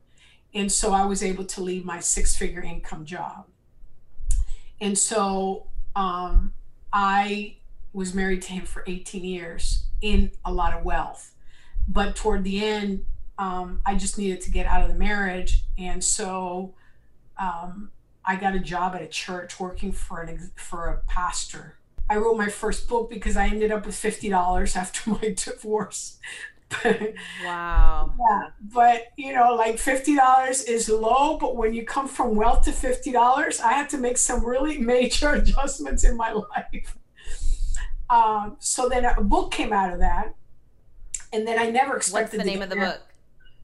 and 0.53 0.71
so 0.71 0.93
I 0.93 1.05
was 1.05 1.21
able 1.21 1.45
to 1.45 1.61
leave 1.61 1.83
my 1.85 1.99
six 1.99 2.35
figure 2.35 2.61
income 2.61 3.05
job, 3.05 3.45
and 4.79 4.97
so 4.97 5.67
um, 5.95 6.53
I 6.91 7.57
was 7.91 8.13
married 8.13 8.41
to 8.43 8.53
him 8.53 8.65
for 8.65 8.83
18 8.87 9.23
years 9.23 9.83
in 10.03 10.31
a 10.45 10.53
lot 10.53 10.77
of 10.77 10.83
wealth, 10.83 11.33
but 11.87 12.15
toward 12.15 12.43
the 12.43 12.63
end, 12.63 13.05
um, 13.39 13.81
I 13.85 13.95
just 13.95 14.17
needed 14.19 14.41
to 14.41 14.51
get 14.51 14.67
out 14.67 14.83
of 14.83 14.89
the 14.89 14.95
marriage, 14.95 15.63
and 15.77 16.03
so. 16.03 16.75
Um, 17.35 17.89
I 18.25 18.37
got 18.37 18.55
a 18.55 18.59
job 18.59 18.95
at 18.95 19.01
a 19.01 19.07
church 19.07 19.59
working 19.59 19.91
for 19.91 20.21
an 20.21 20.51
for 20.55 20.87
a 20.87 21.01
pastor 21.11 21.79
I 22.09 22.17
wrote 22.17 22.37
my 22.37 22.49
first 22.49 22.87
book 22.87 23.09
because 23.09 23.37
I 23.37 23.47
ended 23.47 23.71
up 23.71 23.85
with 23.85 23.95
fifty 23.95 24.29
dollars 24.29 24.75
after 24.83 25.11
my 25.11 25.35
divorce. 25.35 26.19
wow. 27.43 28.13
Yeah, 28.17 28.49
but 28.73 29.07
you 29.15 29.33
know, 29.33 29.55
like 29.55 29.77
fifty 29.77 30.15
dollars 30.15 30.63
is 30.63 30.89
low, 30.89 31.37
but 31.37 31.55
when 31.55 31.73
you 31.73 31.85
come 31.85 32.07
from 32.07 32.35
wealth 32.35 32.63
to 32.65 32.71
fifty 32.71 33.11
dollars, 33.11 33.59
I 33.59 33.73
had 33.73 33.89
to 33.89 33.97
make 33.97 34.17
some 34.17 34.45
really 34.45 34.77
major 34.93 35.33
adjustments 35.33 36.03
in 36.03 36.17
my 36.17 36.31
life. 36.31 36.97
Um, 38.09 38.57
so 38.59 38.89
then 38.89 39.05
a 39.05 39.21
book 39.21 39.51
came 39.51 39.73
out 39.73 39.93
of 39.93 39.99
that, 39.99 40.35
and 41.31 41.47
then 41.47 41.57
I 41.57 41.69
never 41.69 41.95
expected. 41.95 42.37
What's 42.37 42.45
the 42.45 42.51
name 42.51 42.61
of 42.61 42.69
the 42.69 42.75
book? 42.75 43.01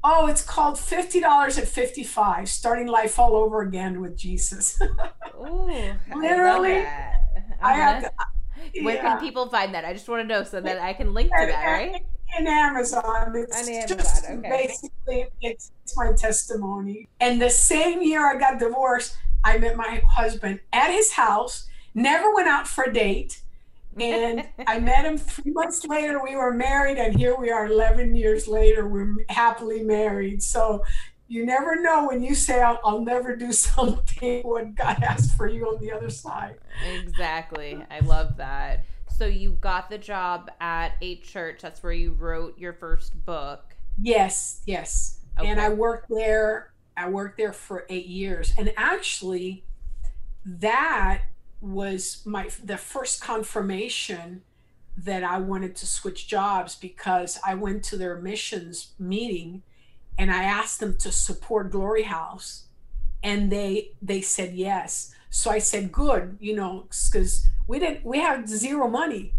Oh, 0.03 0.27
it's 0.27 0.41
called 0.41 0.79
Fifty 0.79 1.19
Dollars 1.19 1.57
at 1.57 1.67
Fifty 1.67 2.03
Five: 2.03 2.49
Starting 2.49 2.87
Life 2.87 3.19
All 3.19 3.35
Over 3.35 3.61
Again 3.61 4.01
with 4.01 4.17
Jesus. 4.17 4.79
Ooh, 5.35 5.69
Literally, 6.15 6.77
I, 6.77 7.19
I 7.61 7.73
have 7.73 8.03
to. 8.03 8.11
Where 8.81 8.97
can 8.97 9.19
people 9.19 9.47
find 9.47 9.73
that? 9.73 9.85
I 9.85 9.93
just 9.93 10.07
want 10.07 10.21
to 10.21 10.27
know 10.27 10.43
so 10.43 10.61
that 10.61 10.79
I 10.79 10.93
can 10.93 11.13
link 11.13 11.29
to 11.29 11.45
that, 11.47 11.65
right? 11.65 12.01
In 12.37 12.47
Amazon. 12.47 13.33
It's 13.35 13.61
On 13.61 13.73
Amazon, 13.73 13.97
just 13.97 14.25
okay. 14.25 14.49
basically 14.49 15.25
it's, 15.41 15.71
it's 15.83 15.97
my 15.97 16.13
testimony. 16.13 17.07
And 17.19 17.41
the 17.41 17.49
same 17.49 18.01
year 18.01 18.25
I 18.25 18.37
got 18.37 18.59
divorced, 18.59 19.17
I 19.43 19.57
met 19.57 19.75
my 19.75 20.01
husband 20.07 20.59
at 20.71 20.91
his 20.91 21.13
house. 21.13 21.67
Never 21.93 22.33
went 22.33 22.47
out 22.47 22.67
for 22.67 22.83
a 22.83 22.93
date. 22.93 23.41
And 23.97 24.47
I 24.67 24.79
met 24.79 25.05
him 25.05 25.17
three 25.17 25.51
months 25.51 25.85
later. 25.85 26.23
We 26.23 26.35
were 26.35 26.53
married, 26.53 26.97
and 26.97 27.17
here 27.17 27.35
we 27.35 27.51
are 27.51 27.65
11 27.65 28.15
years 28.15 28.47
later. 28.47 28.87
We're 28.87 29.15
happily 29.29 29.83
married. 29.83 30.41
So 30.43 30.83
you 31.27 31.45
never 31.45 31.81
know 31.81 32.07
when 32.07 32.23
you 32.23 32.35
say, 32.35 32.61
I'll, 32.61 32.79
I'll 32.83 33.01
never 33.01 33.35
do 33.35 33.51
something, 33.53 34.41
what 34.43 34.75
God 34.75 34.97
has 34.99 35.33
for 35.33 35.47
you 35.47 35.67
on 35.67 35.79
the 35.79 35.91
other 35.91 36.09
side. 36.09 36.55
Exactly. 37.01 37.83
I 37.89 37.99
love 37.99 38.37
that. 38.37 38.85
So 39.17 39.25
you 39.25 39.51
got 39.59 39.89
the 39.89 39.97
job 39.97 40.49
at 40.61 40.93
a 41.01 41.17
church. 41.17 41.61
That's 41.61 41.83
where 41.83 41.91
you 41.91 42.13
wrote 42.13 42.57
your 42.57 42.73
first 42.73 43.25
book. 43.25 43.75
Yes, 44.01 44.61
yes. 44.65 45.19
And 45.37 45.59
I 45.59 45.69
worked 45.69 46.09
there. 46.09 46.73
I 46.95 47.09
worked 47.09 47.37
there 47.37 47.53
for 47.53 47.85
eight 47.89 48.07
years, 48.07 48.53
and 48.57 48.73
actually, 48.75 49.63
that 50.45 51.21
was 51.61 52.21
my 52.25 52.49
the 52.63 52.77
first 52.77 53.21
confirmation 53.21 54.43
that 54.97 55.23
I 55.23 55.37
wanted 55.37 55.75
to 55.77 55.85
switch 55.85 56.27
jobs 56.27 56.75
because 56.75 57.39
I 57.45 57.55
went 57.55 57.83
to 57.85 57.97
their 57.97 58.17
missions 58.17 58.93
meeting, 58.99 59.63
and 60.17 60.31
I 60.31 60.43
asked 60.43 60.79
them 60.79 60.97
to 60.97 61.11
support 61.11 61.71
Glory 61.71 62.03
House, 62.03 62.65
and 63.23 63.51
they 63.51 63.91
they 64.01 64.21
said 64.21 64.53
yes. 64.55 65.13
So 65.29 65.51
I 65.51 65.59
said, 65.59 65.91
good, 65.91 66.37
you 66.39 66.55
know, 66.55 66.87
because 66.89 67.47
we 67.67 67.79
didn't 67.79 68.03
we 68.05 68.19
had 68.19 68.49
zero 68.49 68.87
money. 68.87 69.33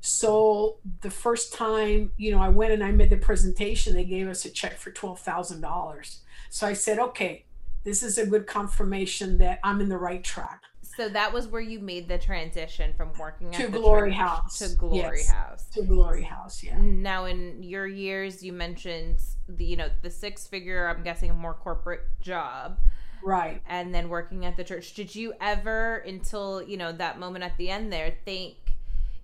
So 0.00 0.76
the 1.00 1.10
first 1.10 1.52
time, 1.52 2.12
you 2.16 2.30
know, 2.30 2.40
I 2.40 2.48
went 2.48 2.72
and 2.72 2.84
I 2.84 2.92
made 2.92 3.10
the 3.10 3.16
presentation, 3.16 3.94
they 3.94 4.04
gave 4.04 4.28
us 4.28 4.44
a 4.44 4.50
check 4.50 4.78
for 4.78 4.90
twelve 4.90 5.20
thousand 5.20 5.60
dollars. 5.60 6.20
So 6.50 6.66
I 6.66 6.72
said, 6.72 6.98
okay, 6.98 7.44
this 7.84 8.02
is 8.02 8.18
a 8.18 8.26
good 8.26 8.46
confirmation 8.46 9.38
that 9.38 9.60
I'm 9.62 9.80
in 9.80 9.88
the 9.88 9.98
right 9.98 10.22
track. 10.22 10.62
So 10.98 11.08
that 11.10 11.32
was 11.32 11.46
where 11.46 11.60
you 11.60 11.78
made 11.78 12.08
the 12.08 12.18
transition 12.18 12.92
from 12.96 13.12
working 13.20 13.52
To 13.52 13.62
at 13.66 13.70
the 13.72 13.78
Glory 13.78 14.12
House. 14.12 14.58
to 14.58 14.74
Glory 14.74 15.18
Yes. 15.18 15.30
House. 15.30 15.64
To 15.74 15.82
Glory 15.82 16.24
House, 16.24 16.60
yeah. 16.60 16.76
Now, 16.80 17.26
in 17.26 17.62
your 17.62 17.86
years, 17.86 18.42
you 18.42 18.52
mentioned 18.52 19.20
the 19.48 19.64
you 19.64 19.76
know 19.76 19.90
the 20.02 20.10
six 20.10 20.48
figure. 20.48 20.88
I'm 20.88 21.04
guessing 21.04 21.30
a 21.30 21.34
more 21.34 21.54
corporate 21.54 22.00
job, 22.20 22.80
Right. 23.22 23.62
and 23.68 23.94
then 23.94 24.08
working 24.08 24.44
at 24.44 24.56
the 24.56 24.64
church. 24.64 24.94
Did 24.94 25.14
you 25.14 25.34
ever, 25.40 25.98
until 25.98 26.62
you 26.64 26.76
know 26.76 26.90
that 26.90 27.20
moment 27.20 27.44
at 27.44 27.56
the 27.58 27.70
end 27.70 27.92
there, 27.92 28.12
think 28.24 28.56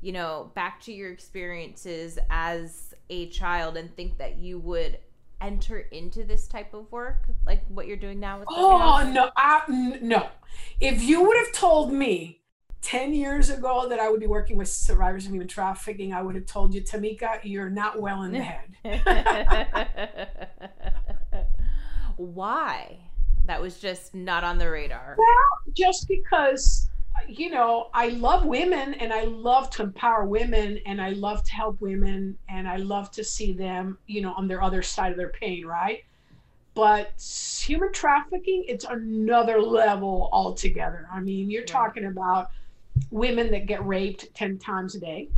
you 0.00 0.12
know 0.12 0.52
back 0.54 0.80
to 0.82 0.92
your 0.92 1.10
experiences 1.10 2.20
as 2.30 2.94
a 3.10 3.28
child 3.30 3.76
and 3.76 3.94
think 3.96 4.18
that 4.18 4.36
you 4.36 4.60
would 4.60 4.98
enter 5.46 5.78
into 5.78 6.24
this 6.24 6.46
type 6.46 6.74
of 6.74 6.90
work, 6.92 7.24
like 7.46 7.64
what 7.68 7.86
you're 7.86 7.96
doing 7.96 8.20
now 8.20 8.40
with? 8.40 8.48
Oh 8.50 9.08
no, 9.12 9.30
I, 9.36 9.62
n- 9.68 9.98
no. 10.02 10.28
If 10.80 11.02
you 11.02 11.22
would 11.24 11.36
have 11.36 11.52
told 11.52 11.92
me 11.92 12.40
10 12.82 13.14
years 13.14 13.50
ago 13.50 13.88
that 13.88 13.98
I 13.98 14.10
would 14.10 14.20
be 14.20 14.26
working 14.26 14.56
with 14.56 14.68
survivors 14.68 15.24
of 15.26 15.32
human 15.32 15.48
trafficking, 15.48 16.12
I 16.12 16.22
would 16.22 16.34
have 16.34 16.46
told 16.46 16.74
you, 16.74 16.82
Tamika, 16.82 17.40
you're 17.42 17.70
not 17.70 18.00
well 18.00 18.22
in 18.24 18.32
the 18.32 18.42
head. 18.42 18.74
Why? 22.16 22.98
That 23.46 23.60
was 23.60 23.78
just 23.78 24.14
not 24.14 24.44
on 24.44 24.58
the 24.58 24.70
radar. 24.70 25.16
well 25.18 25.74
just 25.76 26.06
because 26.08 26.88
you 27.28 27.50
know 27.50 27.90
i 27.94 28.08
love 28.08 28.44
women 28.44 28.94
and 28.94 29.12
i 29.12 29.22
love 29.24 29.70
to 29.70 29.82
empower 29.82 30.24
women 30.24 30.78
and 30.86 31.00
i 31.00 31.10
love 31.10 31.42
to 31.42 31.52
help 31.52 31.80
women 31.80 32.36
and 32.48 32.68
i 32.68 32.76
love 32.76 33.10
to 33.10 33.24
see 33.24 33.52
them 33.52 33.98
you 34.06 34.20
know 34.20 34.34
on 34.34 34.48
their 34.48 34.62
other 34.62 34.82
side 34.82 35.12
of 35.12 35.18
their 35.18 35.30
pain 35.30 35.64
right? 35.66 36.04
But 36.74 37.12
human 37.64 37.92
trafficking 37.92 38.64
it's 38.66 38.84
another 38.84 39.60
level 39.62 40.28
altogether. 40.32 41.08
I 41.12 41.20
mean 41.20 41.50
you're 41.50 41.62
Right. 41.62 41.68
talking 41.68 42.06
about 42.06 42.50
women 43.10 43.50
that 43.52 43.66
get 43.66 43.84
raped 43.86 44.34
10 44.34 44.58
times 44.58 44.94
a 44.96 45.00
day 45.00 45.30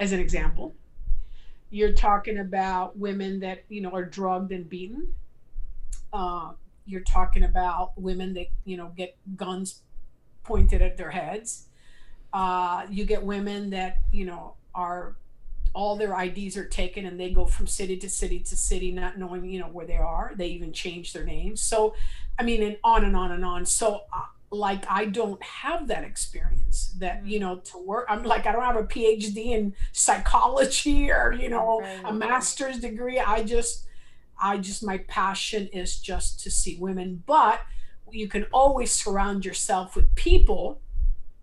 as 0.00 0.12
an 0.12 0.20
example. 0.20 0.74
You're 1.70 1.92
talking 1.92 2.38
about 2.38 2.98
women 2.98 3.40
that 3.40 3.64
you 3.68 3.82
know 3.82 3.90
are 3.94 4.04
drugged 4.04 4.52
and 4.52 4.68
beaten. 4.68 5.14
Uh, 6.12 6.52
you're 6.86 7.02
talking 7.02 7.44
about 7.44 7.92
women 7.96 8.34
that 8.34 8.48
you 8.64 8.76
know 8.76 8.88
get 8.96 9.16
guns 9.36 9.83
pointed 10.44 10.82
at 10.82 10.96
their 10.96 11.10
heads. 11.10 11.66
Uh, 12.32 12.86
you 12.90 13.04
get 13.04 13.22
women 13.22 13.70
that 13.70 13.98
you 14.12 14.26
know 14.26 14.54
are 14.74 15.16
all 15.74 15.96
their 15.96 16.14
ids 16.14 16.56
are 16.56 16.64
taken 16.64 17.04
and 17.04 17.18
they 17.18 17.30
go 17.30 17.44
from 17.44 17.66
city 17.66 17.96
to 17.96 18.08
city 18.08 18.38
to 18.38 18.56
city 18.56 18.92
not 18.92 19.18
knowing 19.18 19.44
you 19.44 19.60
know 19.60 19.66
where 19.66 19.86
they 19.86 19.96
are. 19.96 20.32
They 20.36 20.48
even 20.48 20.72
change 20.72 21.12
their 21.12 21.24
names. 21.24 21.60
So 21.60 21.94
i 22.38 22.42
mean 22.42 22.62
and 22.62 22.76
on 22.82 23.04
and 23.04 23.16
on 23.16 23.32
and 23.32 23.44
on. 23.44 23.64
So 23.66 24.02
uh, 24.12 24.22
like 24.50 24.84
i 24.88 25.04
don't 25.04 25.42
have 25.42 25.88
that 25.88 26.04
experience 26.04 26.94
that 26.98 27.26
you 27.26 27.40
know 27.40 27.56
to 27.56 27.78
work 27.78 28.06
i'm 28.08 28.22
like 28.22 28.46
i 28.46 28.52
don't 28.52 28.62
have 28.62 28.76
a 28.76 28.84
phd 28.84 29.36
in 29.36 29.74
psychology 29.92 31.10
or 31.18 31.32
you 31.32 31.48
know 31.48 31.82
a 32.04 32.12
master's 32.12 32.78
degree. 32.78 33.18
I 33.18 33.42
just 33.42 33.86
i 34.40 34.58
just 34.58 34.84
my 34.84 34.98
passion 34.98 35.68
is 35.68 35.98
just 35.98 36.40
to 36.40 36.50
see 36.50 36.76
women. 36.76 37.22
But 37.26 37.60
you 38.10 38.28
can 38.28 38.46
always 38.52 38.92
surround 38.92 39.44
yourself 39.44 39.96
with 39.96 40.14
people 40.14 40.80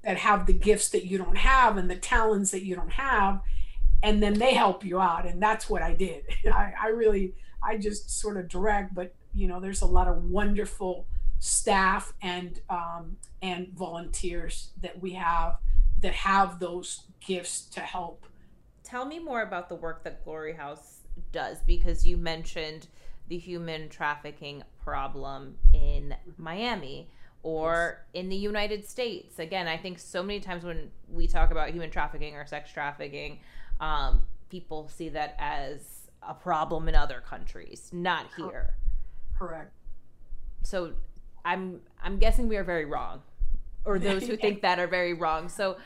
that 0.04 0.18
have 0.18 0.46
the 0.46 0.54
gifts 0.54 0.90
that 0.90 1.06
you 1.06 1.18
don't 1.18 1.38
have 1.38 1.78
and 1.78 1.90
the 1.90 1.96
talents 1.96 2.52
that 2.52 2.64
you 2.64 2.76
don't 2.76 2.92
have 2.92 3.42
and 4.04 4.22
then 4.22 4.34
they 4.34 4.54
help 4.54 4.84
you 4.84 5.00
out 5.00 5.28
and 5.28 5.42
that's 5.42 5.70
what 5.70 5.82
i 5.82 5.94
did. 5.94 6.24
I, 6.52 6.74
I 6.82 6.88
really 6.88 7.34
i 7.64 7.78
just 7.78 8.10
sort 8.10 8.38
of 8.38 8.48
direct 8.48 8.96
but 8.96 9.14
you 9.34 9.48
know 9.48 9.60
there's 9.60 9.82
a 9.82 9.88
lot 9.88 10.08
of 10.08 10.24
wonderful 10.24 11.08
staff 11.42 12.14
and 12.22 12.62
um, 12.70 13.18
and 13.42 13.68
volunteers 13.74 14.70
that 14.82 15.02
we 15.02 15.12
have 15.14 15.58
that 16.02 16.14
have 16.14 16.60
those 16.60 17.06
gifts 17.20 17.62
to 17.62 17.80
help. 17.80 18.26
Tell 18.84 19.06
me 19.06 19.20
more 19.20 19.42
about 19.42 19.68
the 19.68 19.76
work 19.76 20.04
that 20.04 20.24
Glory 20.24 20.54
House 20.54 21.02
does 21.32 21.58
because 21.66 22.06
you 22.06 22.16
mentioned 22.16 22.88
the 23.28 23.38
human 23.38 23.90
trafficking 23.90 24.64
problem 24.84 25.58
in 25.74 26.16
Miami 26.38 27.10
or 27.44 28.06
in 28.14 28.30
the 28.30 28.36
United 28.36 28.88
States. 28.88 29.40
Again, 29.40 29.68
I 29.68 29.78
think 29.78 30.00
so 30.00 30.22
many 30.22 30.40
times 30.40 30.64
when 30.64 30.92
we 31.10 31.28
talk 31.28 31.52
about 31.52 31.70
human 31.70 31.90
trafficking 31.90 32.36
or 32.36 32.46
sex 32.46 32.72
trafficking, 32.72 33.40
um, 33.80 34.24
people 34.50 34.88
see 34.90 35.10
that 35.10 35.36
as 35.40 36.10
a 36.22 36.34
problem 36.34 36.88
in 36.88 36.96
other 36.96 37.22
countries, 37.28 37.90
not 37.92 38.28
here. 38.38 38.76
correct 39.38 39.74
So 40.64 40.94
I'm 41.44 41.82
I'm 42.04 42.18
guessing 42.20 42.48
we 42.48 42.58
are 42.58 42.64
very 42.64 42.86
wrong, 42.86 43.22
or 43.86 43.98
those 44.10 44.28
who 44.28 44.38
think 44.38 44.62
that 44.62 44.78
are 44.78 44.88
very 44.88 45.14
wrong. 45.14 45.50
So 45.50 45.78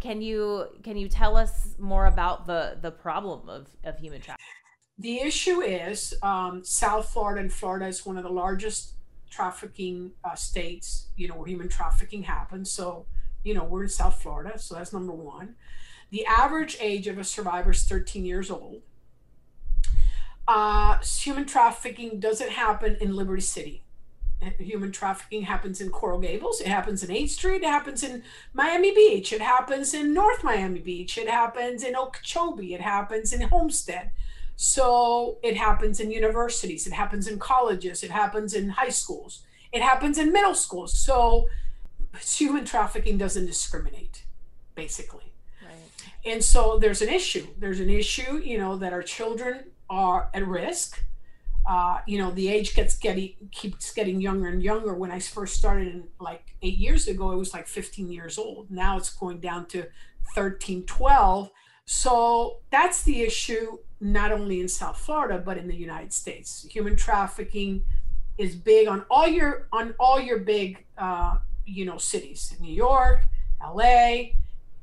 can 0.00 0.20
you 0.20 0.66
can 0.82 0.96
you 0.96 1.08
tell 1.08 1.36
us 1.36 1.74
more 1.78 2.06
about 2.06 2.46
the 2.46 2.76
the 2.80 2.90
problem 2.90 3.48
of 3.48 3.68
of 3.84 3.98
human 3.98 4.20
trafficking? 4.20 4.44
The 4.98 5.20
issue 5.20 5.60
is 5.60 6.14
um, 6.22 6.64
South 6.64 7.08
Florida 7.10 7.40
and 7.40 7.52
Florida 7.52 7.86
is 7.86 8.04
one 8.04 8.16
of 8.16 8.24
the 8.24 8.30
largest 8.30 8.94
trafficking 9.30 10.12
uh, 10.24 10.34
states, 10.34 11.08
you 11.16 11.28
know, 11.28 11.34
where 11.36 11.46
human 11.46 11.68
trafficking 11.68 12.24
happens. 12.24 12.70
So, 12.70 13.06
you 13.44 13.54
know, 13.54 13.64
we're 13.64 13.84
in 13.84 13.88
South 13.88 14.20
Florida. 14.20 14.58
So 14.58 14.74
that's 14.74 14.92
number 14.92 15.12
one. 15.12 15.54
The 16.10 16.26
average 16.26 16.76
age 16.80 17.06
of 17.06 17.18
a 17.18 17.24
survivor 17.24 17.70
is 17.70 17.84
13 17.84 18.24
years 18.24 18.50
old. 18.50 18.82
Uh, 20.48 20.98
human 21.02 21.44
trafficking 21.44 22.18
doesn't 22.18 22.50
happen 22.50 22.96
in 23.00 23.14
Liberty 23.14 23.42
City. 23.42 23.84
Human 24.58 24.92
trafficking 24.92 25.42
happens 25.42 25.80
in 25.80 25.90
Coral 25.90 26.20
Gables. 26.20 26.60
It 26.60 26.68
happens 26.68 27.02
in 27.02 27.10
8th 27.14 27.30
Street. 27.30 27.62
It 27.62 27.64
happens 27.64 28.02
in 28.02 28.22
Miami 28.54 28.94
Beach. 28.94 29.32
It 29.32 29.42
happens 29.42 29.92
in 29.92 30.14
North 30.14 30.42
Miami 30.42 30.78
Beach. 30.78 31.18
It 31.18 31.28
happens 31.28 31.82
in 31.82 31.94
Okeechobee. 31.94 32.72
It 32.72 32.80
happens 32.80 33.32
in 33.32 33.42
Homestead. 33.42 34.10
So 34.60 35.38
it 35.44 35.56
happens 35.56 36.00
in 36.00 36.10
universities, 36.10 36.84
it 36.84 36.92
happens 36.92 37.28
in 37.28 37.38
colleges, 37.38 38.02
it 38.02 38.10
happens 38.10 38.54
in 38.54 38.70
high 38.70 38.88
schools, 38.88 39.44
it 39.72 39.82
happens 39.82 40.18
in 40.18 40.32
middle 40.32 40.56
schools. 40.56 40.98
So 40.98 41.46
human 42.20 42.64
trafficking 42.64 43.18
doesn't 43.18 43.46
discriminate, 43.46 44.24
basically. 44.74 45.32
Right. 45.62 45.76
And 46.24 46.42
so 46.42 46.76
there's 46.80 47.00
an 47.02 47.08
issue. 47.08 47.46
There's 47.56 47.78
an 47.78 47.88
issue, 47.88 48.38
you 48.38 48.58
know, 48.58 48.76
that 48.78 48.92
our 48.92 49.04
children 49.04 49.66
are 49.88 50.28
at 50.34 50.44
risk. 50.44 51.04
Uh, 51.64 51.98
you 52.08 52.18
know, 52.18 52.32
the 52.32 52.48
age 52.48 52.74
gets 52.74 52.98
getting 52.98 53.34
keeps 53.52 53.92
getting 53.92 54.20
younger 54.20 54.48
and 54.48 54.60
younger. 54.60 54.92
When 54.92 55.12
I 55.12 55.20
first 55.20 55.54
started 55.54 55.86
in 55.86 56.08
like 56.18 56.56
eight 56.62 56.78
years 56.78 57.06
ago, 57.06 57.30
it 57.30 57.36
was 57.36 57.54
like 57.54 57.68
15 57.68 58.10
years 58.10 58.38
old. 58.38 58.72
Now 58.72 58.96
it's 58.96 59.14
going 59.14 59.38
down 59.38 59.66
to 59.66 59.86
13, 60.34 60.82
12. 60.82 61.48
So 61.84 62.58
that's 62.70 63.04
the 63.04 63.22
issue, 63.22 63.78
not 64.00 64.32
only 64.32 64.60
in 64.60 64.68
South 64.68 64.98
Florida, 64.98 65.42
but 65.44 65.58
in 65.58 65.66
the 65.66 65.74
United 65.74 66.12
States. 66.12 66.66
Human 66.70 66.96
trafficking 66.96 67.82
is 68.36 68.54
big 68.54 68.86
on 68.88 69.04
all 69.10 69.26
your 69.26 69.68
on 69.72 69.94
all 69.98 70.20
your 70.20 70.38
big 70.38 70.84
uh, 70.96 71.38
you 71.66 71.84
know 71.84 71.98
cities, 71.98 72.54
New 72.60 72.72
York, 72.72 73.24
LA, 73.60 74.30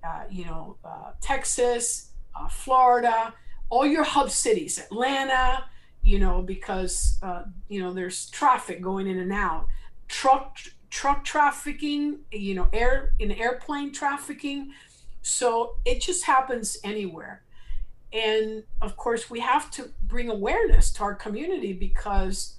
uh, 0.05 0.23
you 0.29 0.45
know, 0.45 0.77
uh, 0.85 1.11
Texas, 1.21 2.11
uh, 2.35 2.47
Florida, 2.47 3.33
all 3.69 3.85
your 3.85 4.03
hub 4.03 4.29
cities, 4.29 4.77
Atlanta, 4.77 5.65
you 6.03 6.19
know, 6.19 6.41
because 6.41 7.17
uh, 7.23 7.43
you 7.69 7.81
know 7.81 7.93
there's 7.93 8.29
traffic 8.29 8.81
going 8.81 9.07
in 9.07 9.19
and 9.19 9.33
out, 9.33 9.67
truck 10.07 10.57
truck 10.89 11.23
trafficking, 11.23 12.19
you 12.31 12.53
know, 12.53 12.67
air 12.71 13.13
in 13.19 13.31
airplane 13.31 13.91
trafficking. 13.91 14.71
So 15.21 15.77
it 15.85 16.01
just 16.01 16.23
happens 16.25 16.77
anywhere. 16.83 17.41
And 18.15 18.63
of 18.81 18.95
course, 18.95 19.29
we 19.29 19.41
have 19.41 19.69
to 19.71 19.91
bring 20.03 20.29
awareness 20.29 20.89
to 20.93 21.03
our 21.03 21.15
community 21.15 21.73
because 21.73 22.55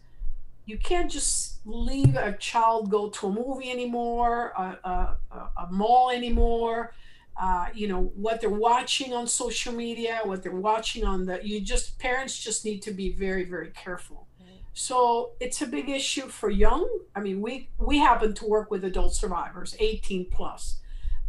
you 0.66 0.76
can't 0.76 1.10
just 1.10 1.60
leave 1.64 2.14
a 2.14 2.36
child 2.36 2.90
go 2.90 3.08
to 3.08 3.28
a 3.28 3.32
movie 3.32 3.70
anymore, 3.70 4.52
a, 4.58 4.78
a, 4.88 5.16
a 5.56 5.68
mall 5.70 6.10
anymore. 6.10 6.92
Uh, 7.40 7.66
you 7.74 7.88
know 7.88 8.04
what 8.16 8.40
they're 8.40 8.50
watching 8.50 9.14
on 9.14 9.26
social 9.26 9.72
media, 9.72 10.20
what 10.24 10.42
they're 10.42 10.52
watching 10.52 11.04
on 11.04 11.24
the. 11.24 11.40
You 11.42 11.60
just 11.60 11.98
parents 11.98 12.38
just 12.38 12.64
need 12.64 12.82
to 12.82 12.90
be 12.92 13.12
very 13.12 13.44
very 13.44 13.70
careful. 13.70 14.26
So 14.78 15.30
it's 15.40 15.62
a 15.62 15.66
big 15.66 15.88
issue 15.88 16.28
for 16.28 16.50
young. 16.50 16.86
I 17.14 17.20
mean, 17.20 17.40
we 17.40 17.70
we 17.78 17.96
happen 17.98 18.34
to 18.34 18.46
work 18.46 18.70
with 18.70 18.84
adult 18.84 19.14
survivors, 19.14 19.74
18 19.78 20.26
plus, 20.30 20.80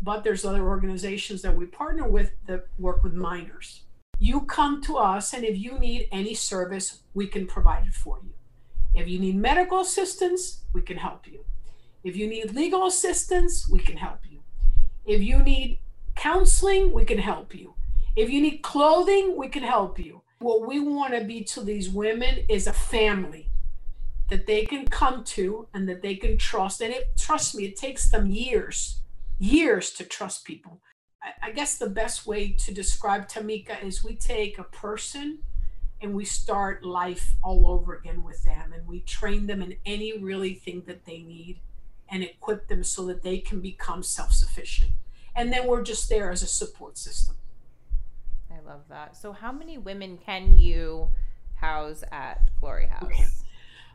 but 0.02 0.26
there's 0.26 0.44
other 0.44 0.68
organizations 0.68 1.42
that 1.44 1.56
we 1.56 1.66
partner 1.66 2.10
with 2.10 2.32
that 2.46 2.68
work 2.78 3.04
with 3.04 3.14
minors. 3.14 3.84
You 4.20 4.42
come 4.42 4.82
to 4.84 4.98
us, 4.98 5.34
and 5.34 5.44
if 5.44 5.58
you 5.58 5.78
need 5.78 6.08
any 6.12 6.34
service, 6.34 7.02
we 7.14 7.28
can 7.28 7.46
provide 7.46 7.88
it 7.88 7.94
for 7.94 8.20
you. 8.24 8.34
If 8.96 9.08
you 9.08 9.20
need 9.20 9.36
medical 9.36 9.82
assistance, 9.82 10.64
we 10.74 10.82
can 10.82 10.98
help 10.98 11.28
you. 11.28 11.46
If 12.04 12.16
you 12.16 12.28
need 12.28 12.54
legal 12.54 12.88
assistance, 12.88 13.70
we 13.70 13.80
can 13.80 13.98
help 13.98 14.22
you. 14.30 14.40
If 15.06 15.22
you 15.22 15.40
need 15.40 15.80
counseling, 16.16 16.92
we 16.92 17.06
can 17.06 17.20
help 17.20 17.54
you. 17.54 17.76
If 18.16 18.32
you 18.32 18.42
need 18.42 18.64
clothing, 18.64 19.36
we 19.38 19.50
can 19.50 19.64
help 19.64 20.00
you. 20.00 20.22
What 20.40 20.68
we 20.68 20.80
want 20.80 21.14
to 21.14 21.24
be 21.24 21.44
to 21.44 21.62
these 21.62 21.90
women 21.90 22.46
is 22.50 22.66
a 22.66 22.74
family 22.74 23.50
that 24.30 24.48
they 24.48 24.66
can 24.66 24.86
come 24.88 25.24
to 25.24 25.68
and 25.74 25.88
that 25.88 26.02
they 26.02 26.16
can 26.16 26.38
trust. 26.38 26.82
And 26.82 26.94
it, 26.94 27.16
trust 27.18 27.56
me, 27.56 27.66
it 27.66 27.78
takes 27.78 28.10
them 28.10 28.26
years, 28.26 29.02
years 29.40 29.92
to 29.92 30.04
trust 30.04 30.44
people. 30.46 30.82
I, 31.28 31.48
I 31.48 31.52
guess 31.52 31.78
the 31.78 31.90
best 31.90 32.26
way 32.26 32.50
to 32.50 32.74
describe 32.74 33.28
Tamika 33.28 33.84
is 33.84 34.04
we 34.04 34.16
take 34.16 34.58
a 34.60 34.64
person 34.64 35.40
and 36.02 36.14
we 36.14 36.26
start 36.26 36.86
life 36.86 37.36
all 37.44 37.68
over 37.68 37.96
again 37.96 38.24
with 38.24 38.44
them 38.44 38.74
and 38.74 38.88
we 38.88 39.02
train 39.02 39.48
them 39.48 39.62
in 39.62 39.76
any 39.86 40.18
really 40.18 40.54
thing 40.54 40.84
that 40.88 41.06
they 41.06 41.20
need 41.20 41.60
and 42.10 42.24
equip 42.24 42.68
them 42.68 42.84
so 42.84 43.06
that 43.08 43.24
they 43.24 43.40
can 43.40 43.60
become 43.60 44.04
self-sufficient. 44.04 44.92
And 45.36 45.52
then 45.52 45.68
we're 45.68 45.84
just 45.84 46.10
there 46.10 46.32
as 46.32 46.42
a 46.44 46.48
support 46.48 46.98
system. 46.98 47.36
I 48.50 48.60
love 48.68 48.82
that. 48.90 49.18
So 49.18 49.34
how 49.34 49.52
many 49.52 49.78
women 49.78 50.18
can 50.18 50.58
you 50.58 51.10
house 51.56 52.04
at 52.12 52.50
glory 52.60 52.88
house? 52.88 53.04
Okay. 53.04 53.26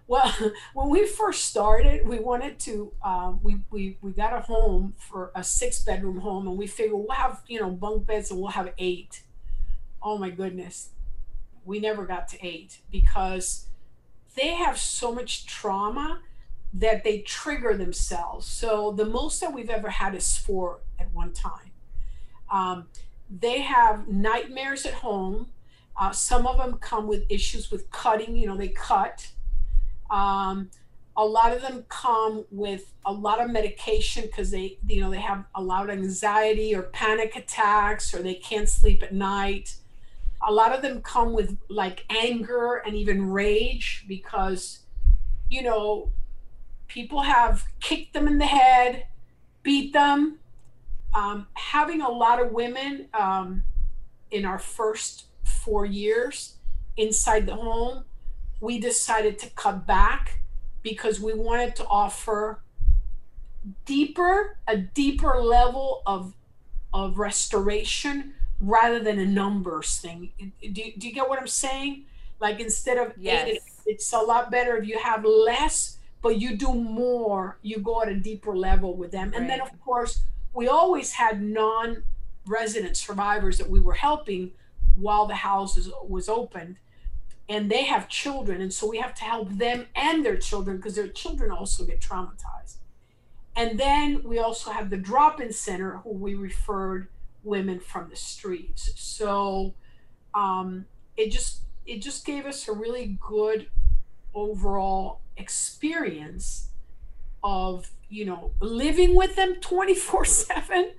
Well 0.06 0.32
when 0.74 0.88
we 0.88 1.06
first 1.06 1.44
started 1.44 2.06
we 2.06 2.18
wanted 2.18 2.58
to 2.58 2.92
um, 3.04 3.40
we, 3.42 3.58
we 3.70 3.96
we 4.00 4.10
got 4.12 4.32
a 4.32 4.40
home 4.40 4.94
for 4.98 5.30
a 5.34 5.42
six 5.42 5.84
bedroom 5.84 6.20
home 6.20 6.46
and 6.46 6.56
we 6.56 6.66
figured 6.66 6.98
we'll 6.98 7.16
have 7.16 7.42
you 7.46 7.60
know 7.60 7.70
bunk 7.70 8.06
beds 8.06 8.30
and 8.30 8.40
we'll 8.40 8.50
have 8.50 8.72
eight 8.78 9.22
oh 10.02 10.18
my 10.18 10.30
goodness 10.30 10.90
we 11.64 11.78
never 11.78 12.04
got 12.04 12.28
to 12.28 12.46
eight 12.46 12.80
because 12.90 13.66
they 14.34 14.54
have 14.54 14.78
so 14.78 15.12
much 15.14 15.46
trauma 15.46 16.20
that 16.72 17.04
they 17.04 17.18
trigger 17.18 17.76
themselves. 17.76 18.46
So 18.46 18.92
the 18.92 19.04
most 19.04 19.40
that 19.40 19.52
we've 19.52 19.70
ever 19.70 19.90
had 19.90 20.14
is 20.14 20.36
four 20.36 20.80
at 20.98 21.12
one 21.12 21.32
time. 21.32 21.70
Um, 22.50 22.86
they 23.30 23.60
have 23.60 24.08
nightmares 24.08 24.86
at 24.86 24.94
home. 24.94 25.48
Uh, 26.00 26.12
some 26.12 26.46
of 26.46 26.56
them 26.56 26.78
come 26.78 27.06
with 27.06 27.24
issues 27.28 27.70
with 27.70 27.90
cutting, 27.90 28.36
you 28.36 28.46
know, 28.46 28.56
they 28.56 28.68
cut. 28.68 29.28
Um, 30.12 30.70
a 31.16 31.24
lot 31.24 31.52
of 31.52 31.62
them 31.62 31.84
come 31.88 32.44
with 32.50 32.92
a 33.04 33.12
lot 33.12 33.40
of 33.40 33.50
medication 33.50 34.24
because 34.26 34.50
they, 34.50 34.78
you 34.86 35.00
know, 35.00 35.10
they 35.10 35.20
have 35.20 35.44
a 35.54 35.62
lot 35.62 35.84
of 35.84 35.90
anxiety 35.90 36.74
or 36.74 36.82
panic 36.82 37.34
attacks 37.34 38.14
or 38.14 38.22
they 38.22 38.34
can't 38.34 38.68
sleep 38.68 39.02
at 39.02 39.12
night. 39.12 39.76
A 40.46 40.52
lot 40.52 40.74
of 40.74 40.82
them 40.82 41.02
come 41.02 41.32
with 41.32 41.58
like 41.68 42.04
anger 42.10 42.82
and 42.86 42.94
even 42.94 43.30
rage 43.30 44.04
because 44.06 44.80
you 45.48 45.62
know 45.62 46.10
people 46.88 47.22
have 47.22 47.64
kicked 47.80 48.12
them 48.12 48.26
in 48.26 48.38
the 48.38 48.46
head 48.46 49.06
beat 49.62 49.92
them. 49.92 50.38
Um, 51.14 51.46
having 51.54 52.00
a 52.00 52.08
lot 52.08 52.40
of 52.40 52.52
women 52.52 53.08
um, 53.12 53.64
in 54.30 54.44
our 54.44 54.58
first 54.58 55.26
four 55.44 55.84
years 55.84 56.56
inside 56.96 57.46
the 57.46 57.54
home 57.54 58.04
we 58.62 58.78
decided 58.78 59.40
to 59.40 59.50
cut 59.50 59.86
back 59.86 60.38
because 60.82 61.20
we 61.20 61.34
wanted 61.34 61.74
to 61.76 61.84
offer 61.86 62.62
deeper 63.84 64.56
a 64.66 64.76
deeper 64.76 65.40
level 65.40 66.02
of 66.06 66.32
of 66.94 67.18
restoration 67.18 68.34
rather 68.60 69.00
than 69.00 69.18
a 69.18 69.26
numbers 69.26 69.98
thing. 69.98 70.30
Do, 70.38 70.82
do 70.96 71.08
you 71.08 71.12
get 71.12 71.28
what 71.28 71.40
I'm 71.40 71.48
saying? 71.48 72.04
Like 72.40 72.60
instead 72.60 72.98
of 72.98 73.12
yes. 73.18 73.48
eight, 73.48 73.60
it's 73.84 74.12
a 74.12 74.18
lot 74.18 74.50
better 74.50 74.76
if 74.76 74.86
you 74.86 74.98
have 74.98 75.24
less, 75.24 75.98
but 76.22 76.40
you 76.40 76.56
do 76.56 76.72
more. 76.72 77.58
You 77.62 77.78
go 77.80 78.02
at 78.02 78.08
a 78.08 78.14
deeper 78.14 78.56
level 78.56 78.94
with 78.94 79.10
them. 79.10 79.30
Right. 79.30 79.40
And 79.40 79.50
then, 79.50 79.60
of 79.60 79.80
course, 79.80 80.20
we 80.54 80.68
always 80.68 81.12
had 81.12 81.42
non 81.42 82.04
resident 82.46 82.96
survivors 82.96 83.58
that 83.58 83.68
we 83.68 83.80
were 83.80 83.94
helping 83.94 84.52
while 84.96 85.26
the 85.26 85.34
house 85.34 85.76
is, 85.76 85.90
was 86.06 86.28
opened. 86.28 86.76
And 87.48 87.70
they 87.70 87.84
have 87.84 88.08
children. 88.08 88.60
And 88.60 88.72
so 88.72 88.88
we 88.88 88.98
have 88.98 89.14
to 89.16 89.24
help 89.24 89.50
them 89.50 89.86
and 89.94 90.24
their 90.24 90.36
children 90.36 90.76
because 90.76 90.94
their 90.94 91.08
children 91.08 91.50
also 91.50 91.84
get 91.84 92.00
traumatized. 92.00 92.76
And 93.54 93.78
then 93.78 94.22
we 94.24 94.38
also 94.38 94.70
have 94.70 94.90
the 94.90 94.96
drop 94.96 95.40
in 95.40 95.52
center 95.52 95.98
who 95.98 96.10
we 96.10 96.34
referred 96.34 97.08
women 97.44 97.80
from 97.80 98.08
the 98.08 98.16
streets. 98.16 98.92
So 98.96 99.74
um, 100.34 100.86
it 101.16 101.30
just 101.30 101.62
it 101.84 102.00
just 102.00 102.24
gave 102.24 102.46
us 102.46 102.68
a 102.68 102.72
really 102.72 103.18
good 103.20 103.68
overall 104.34 105.20
experience 105.36 106.68
of 107.42 107.90
you 108.08 108.24
know 108.24 108.52
living 108.60 109.14
with 109.14 109.36
them 109.36 109.56
24 109.56 110.24
7 110.24 110.92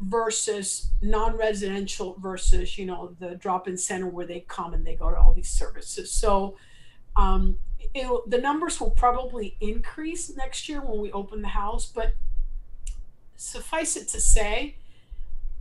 versus 0.00 0.90
non-residential 1.00 2.16
versus 2.18 2.76
you 2.76 2.84
know 2.84 3.14
the 3.18 3.34
drop-in 3.36 3.76
center 3.76 4.06
where 4.06 4.26
they 4.26 4.40
come 4.40 4.74
and 4.74 4.86
they 4.86 4.94
go 4.94 5.10
to 5.10 5.16
all 5.16 5.32
these 5.32 5.48
services 5.48 6.12
so 6.12 6.56
um, 7.16 7.56
it, 7.94 8.06
the 8.26 8.38
numbers 8.38 8.78
will 8.78 8.90
probably 8.90 9.56
increase 9.60 10.34
next 10.36 10.68
year 10.68 10.82
when 10.82 11.00
we 11.00 11.10
open 11.12 11.40
the 11.40 11.48
house 11.48 11.86
but 11.86 12.14
suffice 13.36 13.96
it 13.96 14.08
to 14.08 14.20
say 14.20 14.76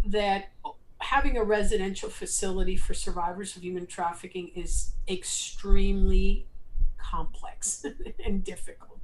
that 0.05 0.49
having 0.99 1.37
a 1.37 1.43
residential 1.43 2.09
facility 2.09 2.75
for 2.75 2.93
survivors 2.93 3.55
of 3.55 3.63
human 3.63 3.85
trafficking 3.85 4.51
is 4.55 4.93
extremely 5.07 6.47
complex 6.97 7.85
and 8.25 8.43
difficult. 8.43 8.99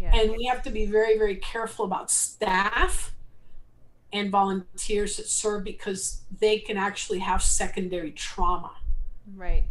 Yeah. 0.00 0.14
And 0.14 0.32
we 0.32 0.44
have 0.44 0.62
to 0.64 0.70
be 0.70 0.86
very, 0.86 1.18
very 1.18 1.36
careful 1.36 1.84
about 1.84 2.10
staff 2.10 3.13
and 4.14 4.30
volunteers 4.30 5.16
that 5.16 5.26
serve 5.26 5.64
because 5.64 6.22
they 6.38 6.58
can 6.58 6.76
actually 6.78 7.18
have 7.18 7.42
secondary 7.42 8.12
trauma. 8.12 8.70
Right. 9.34 9.64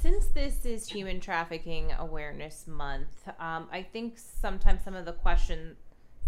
Since 0.00 0.26
this 0.26 0.64
is 0.66 0.88
Human 0.88 1.20
Trafficking 1.20 1.92
Awareness 1.98 2.66
Month, 2.66 3.28
um, 3.40 3.68
I 3.72 3.82
think 3.82 4.18
sometimes 4.18 4.84
some 4.84 4.94
of 4.94 5.06
the 5.06 5.12
questions 5.12 5.78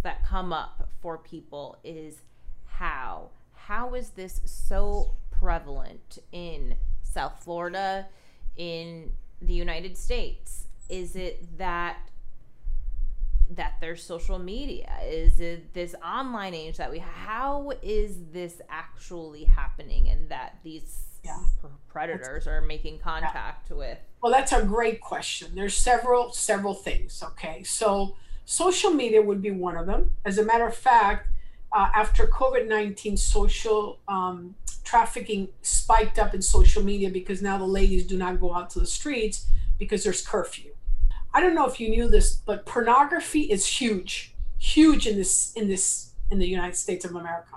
that 0.03 0.25
come 0.25 0.53
up 0.53 0.89
for 1.01 1.19
people 1.19 1.79
is 1.85 2.23
how 2.67 3.31
how 3.55 3.95
is 3.95 4.11
this 4.11 4.41
so 4.45 5.15
prevalent 5.31 6.19
in 6.33 6.77
South 7.03 7.43
Florida, 7.43 8.07
in 8.57 9.11
the 9.41 9.55
United 9.55 9.97
States? 9.97 10.67
Is 10.89 11.17
it 11.17 11.59
that 11.59 11.97
that 13.51 13.75
there's 13.81 14.03
social 14.03 14.39
media? 14.39 14.91
Is 15.05 15.41
it 15.41 15.75
this 15.75 15.95
online 16.05 16.55
age 16.55 16.77
that 16.79 16.91
we 16.91 16.99
how 16.99 17.73
is 17.83 18.19
this 18.33 18.61
actually 18.69 19.45
happening 19.45 20.09
and 20.09 20.29
that 20.31 20.59
these 20.63 21.05
yeah. 21.25 21.39
predators 21.89 22.47
are 22.47 22.61
making 22.61 22.99
contact 22.99 23.71
yeah. 23.71 23.77
with? 23.77 23.99
Well, 24.23 24.33
that's 24.33 24.53
a 24.53 24.63
great 24.63 25.01
question. 25.01 25.53
There's 25.55 25.77
several 25.77 26.33
several 26.33 26.75
things, 26.75 27.23
okay? 27.23 27.63
So 27.63 28.17
social 28.45 28.91
media 28.91 29.23
would 29.23 29.43
be 29.43 29.51
one 29.51 29.77
of 29.77 29.87
them. 29.87 30.13
As 30.25 30.39
a 30.39 30.45
matter 30.45 30.67
of 30.67 30.77
fact, 30.77 31.29
uh, 31.73 31.89
after 31.95 32.27
COVID 32.27 32.69
19, 32.69 33.17
social 33.17 33.99
um, 34.09 34.55
trafficking 34.85 35.49
spiked 35.63 36.19
up 36.19 36.35
in 36.35 36.43
social 36.43 36.83
media 36.83 37.11
because 37.11 37.43
now 37.43 37.59
the 37.59 37.67
ladies 37.67 38.07
do 38.07 38.17
not 38.17 38.41
go 38.41 38.55
out 38.55 38.71
to 38.71 38.81
the 38.81 38.87
streets 38.87 39.47
because 39.79 40.05
there's 40.05 40.25
curfew. 40.25 40.74
I 41.35 41.41
don't 41.41 41.55
know 41.55 41.67
if 41.67 41.81
you 41.81 41.91
knew 41.91 42.09
this, 42.09 42.37
but 42.37 42.65
pornography 42.65 43.43
is 43.43 43.67
huge, 43.67 44.35
huge 44.59 45.09
in 45.09 45.17
this 45.17 45.53
in 45.55 45.67
this 45.69 46.13
in 46.31 46.39
the 46.39 46.47
United 46.47 46.77
States 46.77 47.05
of 47.05 47.11
America. 47.11 47.57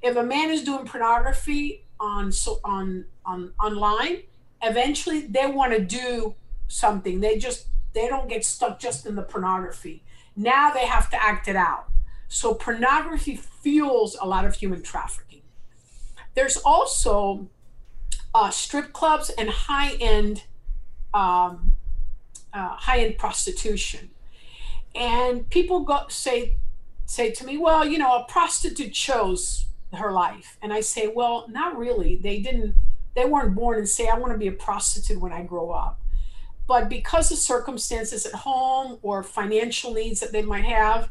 If 0.00 0.16
a 0.16 0.22
man 0.22 0.50
is 0.50 0.64
doing 0.64 0.86
pornography 0.86 1.84
on 2.00 2.32
so 2.32 2.58
on 2.64 3.04
on 3.26 3.52
online, 3.62 4.22
eventually 4.62 5.20
they 5.26 5.46
want 5.46 5.74
to 5.74 5.80
do 5.84 6.34
something. 6.68 7.20
They 7.20 7.36
just 7.36 7.66
they 7.92 8.08
don't 8.08 8.30
get 8.30 8.46
stuck 8.46 8.80
just 8.80 9.04
in 9.04 9.14
the 9.14 9.22
pornography. 9.22 10.02
Now 10.34 10.72
they 10.72 10.86
have 10.86 11.10
to 11.10 11.22
act 11.22 11.48
it 11.48 11.56
out. 11.56 11.88
So 12.28 12.54
pornography 12.54 13.36
fuels 13.36 14.16
a 14.18 14.26
lot 14.26 14.46
of 14.46 14.54
human 14.54 14.82
trafficking. 14.82 15.42
There's 16.34 16.56
also 16.56 17.50
uh, 18.34 18.48
strip 18.48 18.94
clubs 18.94 19.28
and 19.28 19.50
high 19.50 19.96
end 20.00 20.44
um, 21.12 21.74
uh, 22.52 22.76
high 22.76 23.00
end 23.00 23.18
prostitution, 23.18 24.10
and 24.94 25.48
people 25.50 25.80
go 25.80 26.06
say 26.08 26.56
say 27.06 27.30
to 27.30 27.44
me, 27.44 27.58
well, 27.58 27.86
you 27.86 27.98
know, 27.98 28.16
a 28.16 28.24
prostitute 28.24 28.92
chose 28.92 29.66
her 29.92 30.12
life, 30.12 30.56
and 30.62 30.72
I 30.72 30.80
say, 30.80 31.08
well, 31.08 31.46
not 31.48 31.76
really. 31.76 32.16
They 32.16 32.40
didn't. 32.40 32.74
They 33.14 33.26
weren't 33.26 33.54
born 33.54 33.78
and 33.78 33.88
say, 33.88 34.08
I 34.08 34.16
want 34.18 34.32
to 34.32 34.38
be 34.38 34.48
a 34.48 34.52
prostitute 34.52 35.20
when 35.20 35.32
I 35.32 35.42
grow 35.42 35.70
up. 35.70 36.00
But 36.66 36.88
because 36.88 37.30
of 37.30 37.38
circumstances 37.38 38.24
at 38.24 38.32
home 38.32 38.98
or 39.02 39.22
financial 39.22 39.92
needs 39.92 40.20
that 40.20 40.32
they 40.32 40.40
might 40.40 40.64
have, 40.64 41.10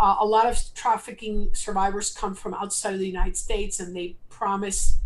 uh, 0.00 0.16
a 0.20 0.24
lot 0.24 0.46
of 0.46 0.58
trafficking 0.74 1.50
survivors 1.52 2.14
come 2.14 2.34
from 2.34 2.54
outside 2.54 2.94
of 2.94 3.00
the 3.00 3.06
United 3.06 3.36
States 3.36 3.80
and 3.80 3.94
they 3.94 4.16
promise 4.30 4.98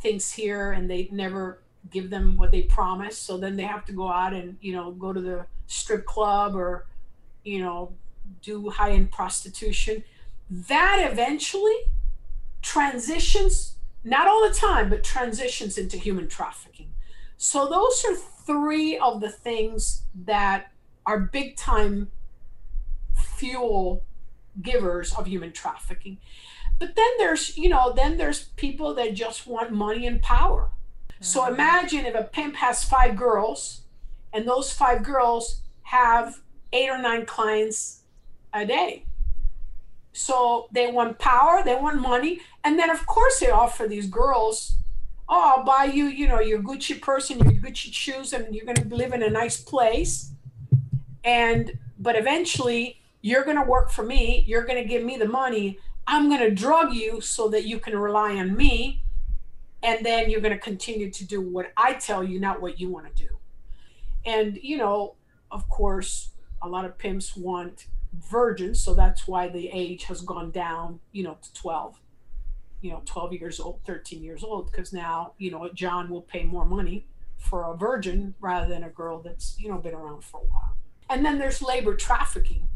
things 0.00 0.32
here 0.32 0.72
and 0.72 0.90
they 0.90 1.08
never 1.10 1.62
give 1.90 2.10
them 2.10 2.36
what 2.36 2.50
they 2.50 2.62
promise. 2.62 3.18
So 3.18 3.36
then 3.36 3.56
they 3.56 3.64
have 3.64 3.84
to 3.86 3.92
go 3.92 4.08
out 4.08 4.32
and, 4.32 4.56
you 4.60 4.72
know, 4.72 4.92
go 4.92 5.12
to 5.12 5.20
the 5.20 5.46
strip 5.66 6.04
club 6.06 6.54
or, 6.54 6.86
you 7.44 7.60
know, 7.60 7.92
do 8.42 8.70
high 8.70 8.92
end 8.92 9.10
prostitution. 9.10 10.04
That 10.50 11.08
eventually 11.10 11.76
transitions, 12.62 13.76
not 14.02 14.28
all 14.28 14.46
the 14.46 14.54
time, 14.54 14.88
but 14.88 15.04
transitions 15.04 15.78
into 15.78 15.96
human 15.96 16.28
trafficking. 16.28 16.92
So 17.36 17.68
those 17.68 18.04
are 18.04 18.14
three 18.14 18.98
of 18.98 19.20
the 19.20 19.30
things 19.30 20.04
that 20.24 20.72
are 21.06 21.20
big 21.20 21.56
time 21.56 22.10
fuel 23.14 24.04
givers 24.62 25.12
of 25.12 25.26
human 25.26 25.52
trafficking. 25.52 26.18
But 26.78 26.96
then 26.96 27.10
there's, 27.18 27.56
you 27.56 27.68
know, 27.68 27.92
then 27.92 28.16
there's 28.16 28.44
people 28.56 28.94
that 28.94 29.14
just 29.14 29.46
want 29.46 29.72
money 29.72 30.06
and 30.06 30.20
power. 30.22 30.70
So 31.20 31.46
imagine 31.46 32.04
if 32.06 32.14
a 32.14 32.24
pimp 32.24 32.56
has 32.56 32.84
five 32.84 33.16
girls 33.16 33.82
and 34.32 34.46
those 34.46 34.72
five 34.72 35.02
girls 35.02 35.62
have 35.82 36.40
eight 36.72 36.90
or 36.90 36.98
nine 36.98 37.24
clients 37.24 38.02
a 38.52 38.66
day. 38.66 39.06
So 40.12 40.68
they 40.72 40.90
want 40.90 41.18
power, 41.18 41.62
they 41.64 41.74
want 41.74 42.00
money, 42.00 42.40
and 42.62 42.78
then 42.78 42.90
of 42.90 43.06
course 43.06 43.40
they 43.40 43.50
offer 43.50 43.88
these 43.88 44.06
girls, 44.06 44.76
"Oh, 45.28 45.54
I'll 45.56 45.64
buy 45.64 45.84
you, 45.84 46.06
you 46.06 46.28
know, 46.28 46.40
your 46.40 46.60
Gucci 46.62 47.00
purse 47.00 47.30
and 47.30 47.40
your 47.40 47.60
Gucci 47.60 47.92
shoes, 47.92 48.32
and 48.32 48.54
you're 48.54 48.64
going 48.64 48.76
to 48.76 48.94
live 48.94 49.12
in 49.12 49.22
a 49.22 49.30
nice 49.30 49.60
place." 49.60 50.30
And 51.24 51.78
but 51.98 52.16
eventually 52.16 53.00
you're 53.22 53.44
going 53.44 53.56
to 53.56 53.62
work 53.62 53.90
for 53.90 54.04
me. 54.04 54.44
You're 54.46 54.64
going 54.64 54.82
to 54.82 54.88
give 54.88 55.02
me 55.02 55.16
the 55.16 55.28
money. 55.28 55.78
I'm 56.06 56.28
going 56.28 56.40
to 56.40 56.50
drug 56.50 56.92
you 56.92 57.20
so 57.20 57.48
that 57.48 57.64
you 57.64 57.78
can 57.78 57.96
rely 57.96 58.36
on 58.36 58.54
me. 58.56 59.03
And 59.84 60.04
then 60.04 60.30
you're 60.30 60.40
going 60.40 60.54
to 60.54 60.58
continue 60.58 61.10
to 61.10 61.24
do 61.26 61.40
what 61.40 61.72
I 61.76 61.94
tell 61.94 62.24
you, 62.24 62.40
not 62.40 62.60
what 62.60 62.80
you 62.80 62.88
want 62.88 63.14
to 63.14 63.22
do. 63.22 63.28
And, 64.24 64.58
you 64.62 64.78
know, 64.78 65.14
of 65.50 65.68
course, 65.68 66.30
a 66.62 66.68
lot 66.68 66.86
of 66.86 66.96
pimps 66.96 67.36
want 67.36 67.86
virgins. 68.14 68.82
So 68.82 68.94
that's 68.94 69.28
why 69.28 69.48
the 69.48 69.68
age 69.68 70.04
has 70.04 70.22
gone 70.22 70.50
down, 70.50 71.00
you 71.12 71.22
know, 71.22 71.36
to 71.40 71.52
12, 71.52 72.00
you 72.80 72.90
know, 72.90 73.02
12 73.04 73.34
years 73.34 73.60
old, 73.60 73.80
13 73.86 74.22
years 74.22 74.42
old, 74.42 74.70
because 74.70 74.92
now, 74.92 75.34
you 75.38 75.50
know, 75.50 75.68
John 75.74 76.08
will 76.08 76.22
pay 76.22 76.44
more 76.44 76.64
money 76.64 77.06
for 77.36 77.70
a 77.70 77.76
virgin 77.76 78.34
rather 78.40 78.66
than 78.66 78.84
a 78.84 78.88
girl 78.88 79.20
that's, 79.20 79.56
you 79.60 79.68
know, 79.68 79.76
been 79.76 79.94
around 79.94 80.24
for 80.24 80.40
a 80.40 80.44
while. 80.44 80.76
And 81.10 81.24
then 81.24 81.38
there's 81.38 81.60
labor 81.60 81.94
trafficking 81.94 82.68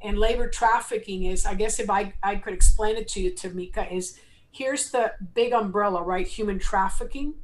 and 0.00 0.18
labor 0.18 0.48
trafficking 0.48 1.24
is 1.24 1.46
i 1.46 1.54
guess 1.54 1.78
if 1.78 1.90
i, 1.90 2.12
I 2.22 2.36
could 2.36 2.54
explain 2.54 2.96
it 2.96 3.08
to 3.08 3.20
you 3.20 3.32
tamika 3.32 3.90
is 3.92 4.18
here's 4.58 4.90
the 4.90 5.12
big 5.34 5.52
umbrella 5.52 6.02
right? 6.02 6.26
Human 6.26 6.58
trafficking. 6.58 7.34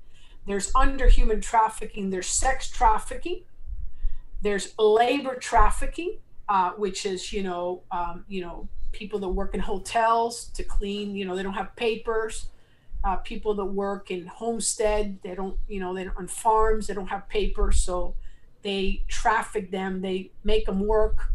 There's 0.47 0.71
under 0.75 1.09
human 1.09 1.41
trafficking. 1.41 2.11
There's 2.11 2.27
sex 2.27 2.69
trafficking. 2.69 3.45
There's 4.43 4.75
labor 4.79 5.37
trafficking 5.37 6.19
uh, 6.49 6.71
which 6.73 7.07
is 7.07 7.33
you 7.33 7.43
know 7.43 7.83
um, 7.91 8.25
you 8.29 8.43
know 8.43 8.69
people 8.93 9.19
that 9.19 9.29
work 9.29 9.55
in 9.55 9.61
hotels 9.61 10.47
to 10.55 10.63
clean 10.63 11.17
you 11.17 11.25
know 11.25 11.35
they 11.37 11.43
don't 11.43 11.55
have 11.55 11.75
papers. 11.77 12.49
Uh, 13.03 13.17
people 13.17 13.55
that 13.55 13.67
work 13.67 14.11
in 14.11 14.27
homestead 14.27 15.19
they 15.23 15.35
don't 15.35 15.59
you 15.69 15.79
know 15.79 15.95
they're 15.95 16.15
on 16.17 16.27
farms 16.27 16.87
they 16.87 16.95
don't 16.95 17.09
have 17.09 17.29
papers 17.29 17.79
so 17.79 18.15
they 18.65 19.05
traffic 19.09 19.71
them. 19.71 20.01
They 20.01 20.33
make 20.43 20.67
them 20.67 20.87
work 20.87 21.29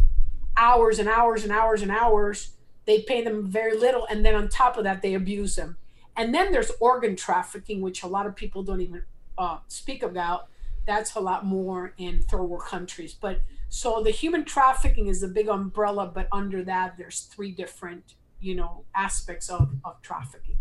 hours 0.57 0.99
and 0.99 1.07
hours 1.07 1.43
and 1.43 1.53
hours 1.53 1.81
and 1.81 1.91
hours. 1.91 2.49
They 2.89 3.03
pay 3.03 3.23
them 3.23 3.45
very 3.45 3.77
little. 3.77 4.07
And 4.09 4.25
then 4.25 4.33
on 4.33 4.49
top 4.49 4.75
of 4.75 4.83
that, 4.83 5.03
they 5.03 5.13
abuse 5.13 5.55
them. 5.55 5.77
And 6.17 6.33
then 6.33 6.51
there's 6.51 6.71
organ 6.79 7.15
trafficking, 7.15 7.81
which 7.81 8.01
a 8.01 8.07
lot 8.07 8.25
of 8.25 8.35
people 8.35 8.63
don't 8.63 8.81
even 8.81 9.03
uh, 9.37 9.59
speak 9.67 10.01
about. 10.01 10.47
That's 10.87 11.13
a 11.13 11.19
lot 11.19 11.45
more 11.45 11.93
in 11.99 12.23
third 12.23 12.41
world 12.41 12.63
countries. 12.63 13.13
But 13.13 13.41
so 13.67 14.01
the 14.01 14.09
human 14.09 14.43
trafficking 14.43 15.05
is 15.05 15.21
a 15.21 15.27
big 15.27 15.49
umbrella, 15.49 16.11
but 16.11 16.27
under 16.31 16.63
that, 16.63 16.97
there's 16.97 17.21
three 17.21 17.51
different, 17.51 18.15
you 18.39 18.55
know, 18.55 18.85
aspects 18.95 19.49
of, 19.49 19.69
of 19.85 20.01
trafficking. 20.01 20.57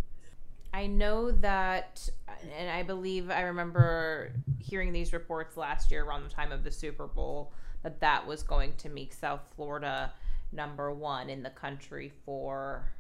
I 0.75 0.87
know 0.87 1.31
that, 1.31 2.11
and 2.59 2.69
I 2.69 2.83
believe 2.83 3.31
I 3.31 3.41
remember 3.41 4.33
hearing 4.59 4.93
these 4.93 5.15
reports 5.15 5.57
last 5.57 5.91
year 5.91 6.05
around 6.05 6.25
the 6.25 6.29
time 6.29 6.53
of 6.53 6.63
the 6.63 6.71
Super 6.71 7.07
Bowl 7.07 7.55
that 7.83 8.01
that 8.01 8.27
was 8.27 8.43
going 8.43 8.75
to 8.77 8.91
make 8.91 9.15
South 9.15 9.51
Florida 9.57 10.13
number 10.53 10.93
one 10.93 11.31
in 11.31 11.43
the 11.43 11.51
country 11.51 12.13
for, 12.25 12.93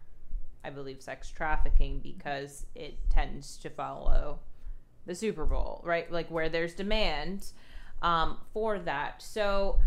I 0.65 0.71
believe, 0.71 1.03
sex 1.03 1.31
trafficking 1.31 2.01
because 2.01 2.67
it 2.75 2.99
tends 3.11 3.57
to 3.59 3.71
follow 3.71 4.41
the 5.07 5.15
Super 5.15 5.45
Bowl, 5.45 5.81
right? 5.85 6.11
Like 6.11 6.31
where 6.31 6.49
there's 6.49 6.75
demand 6.75 7.53
um, 8.03 8.39
for 8.53 8.79
that. 8.81 9.23
So, 9.23 9.79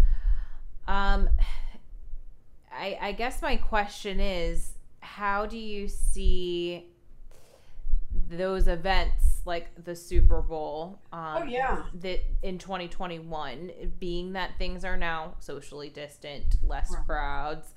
um, 0.88 1.30
I, 2.72 2.98
I 3.02 3.12
guess 3.12 3.42
my 3.42 3.58
question 3.58 4.20
is, 4.20 4.74
how 5.00 5.46
do 5.46 5.58
you 5.58 5.88
see 5.88 6.88
those 8.30 8.68
events 8.68 9.31
like 9.46 9.70
the 9.84 9.96
Super 9.96 10.42
Bowl. 10.42 11.00
Um, 11.12 11.38
oh 11.38 11.44
yeah. 11.44 11.84
That 11.96 12.22
in 12.44 12.58
2021, 12.58 13.72
being 14.00 14.34
that 14.34 14.58
things 14.58 14.86
are 14.86 14.98
now 14.98 15.36
socially 15.40 15.90
distant, 15.90 16.58
less 16.64 16.92
right. 16.92 17.06
crowds. 17.06 17.74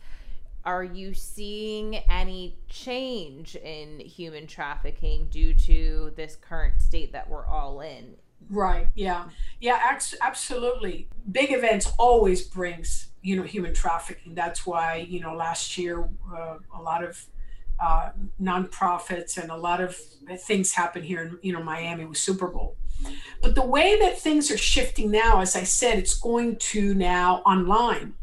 Are 0.65 0.85
you 0.85 1.13
seeing 1.13 1.97
any 2.09 2.57
change 2.69 3.55
in 3.57 4.01
human 4.01 4.47
trafficking 4.47 5.29
due 5.29 5.53
to 5.55 6.13
this 6.17 6.37
current 6.37 6.81
state 6.81 7.13
that 7.13 7.29
we're 7.29 7.47
all 7.47 7.81
in? 7.81 8.17
Right. 8.49 8.89
Yeah. 8.95 9.25
Yeah. 9.61 9.99
Absolutely. 10.23 11.09
Big 11.31 11.53
events 11.53 11.93
always 11.99 12.43
brings 12.43 13.11
you 13.25 13.37
know 13.37 13.43
human 13.43 13.75
trafficking. 13.75 14.35
That's 14.35 14.67
why 14.67 15.07
you 15.09 15.21
know 15.21 15.35
last 15.35 15.77
year 15.79 16.09
uh, 16.33 16.59
a 16.77 16.81
lot 16.81 17.03
of 17.03 17.25
uh, 17.81 18.11
nonprofits 18.41 19.37
and 19.37 19.51
a 19.51 19.57
lot 19.57 19.81
of 19.81 19.97
things 20.41 20.73
happen 20.73 21.03
here 21.03 21.23
in 21.23 21.39
you 21.43 21.53
know 21.53 21.63
Miami 21.63 22.05
with 22.05 22.19
Super 22.19 22.49
Bowl. 22.49 22.77
But 23.43 23.55
the 23.55 23.67
way 23.67 23.99
that 24.01 24.19
things 24.19 24.51
are 24.51 24.57
shifting 24.57 25.11
now, 25.11 25.41
as 25.41 25.57
I 25.57 25.65
said, 25.65 25.99
it's 25.99 26.15
going 26.15 26.57
to 26.57 26.95
now 26.95 27.43
online. 27.45 28.15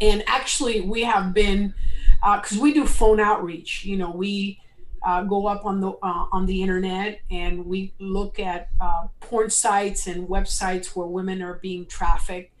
And 0.00 0.22
actually, 0.26 0.80
we 0.80 1.02
have 1.02 1.34
been 1.34 1.74
because 2.20 2.58
uh, 2.58 2.62
we 2.62 2.72
do 2.72 2.86
phone 2.86 3.20
outreach. 3.20 3.84
You 3.84 3.96
know, 3.96 4.10
we 4.10 4.60
uh, 5.04 5.22
go 5.24 5.46
up 5.46 5.64
on 5.64 5.80
the 5.80 5.90
uh, 5.90 6.26
on 6.32 6.46
the 6.46 6.62
internet 6.62 7.20
and 7.30 7.66
we 7.66 7.92
look 7.98 8.38
at 8.38 8.68
uh, 8.80 9.08
porn 9.20 9.50
sites 9.50 10.06
and 10.06 10.28
websites 10.28 10.96
where 10.96 11.06
women 11.06 11.42
are 11.42 11.54
being 11.54 11.86
trafficked, 11.86 12.54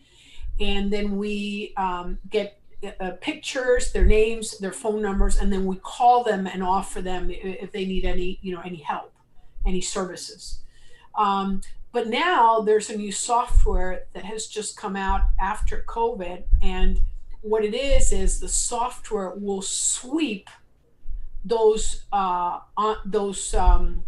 and 0.60 0.92
then 0.92 1.16
we 1.16 1.72
um, 1.76 2.18
get 2.28 2.57
uh, 3.00 3.12
pictures, 3.20 3.92
their 3.92 4.04
names, 4.04 4.58
their 4.58 4.72
phone 4.72 5.02
numbers, 5.02 5.36
and 5.36 5.52
then 5.52 5.66
we 5.66 5.76
call 5.76 6.22
them 6.22 6.46
and 6.46 6.62
offer 6.62 7.02
them 7.02 7.28
if 7.30 7.72
they 7.72 7.84
need 7.84 8.04
any, 8.04 8.38
you 8.42 8.54
know, 8.54 8.60
any 8.64 8.76
help, 8.76 9.12
any 9.66 9.80
services. 9.80 10.60
Um, 11.16 11.60
but 11.92 12.06
now 12.06 12.60
there's 12.60 12.90
a 12.90 12.96
new 12.96 13.10
software 13.10 14.04
that 14.12 14.24
has 14.24 14.46
just 14.46 14.76
come 14.76 14.94
out 14.94 15.22
after 15.40 15.84
COVID, 15.88 16.44
and 16.62 17.00
what 17.40 17.64
it 17.64 17.74
is 17.74 18.12
is 18.12 18.40
the 18.40 18.48
software 18.48 19.30
will 19.30 19.62
sweep 19.62 20.48
those 21.44 22.04
uh, 22.12 22.60
on 22.76 22.96
those 23.04 23.54
um, 23.54 24.04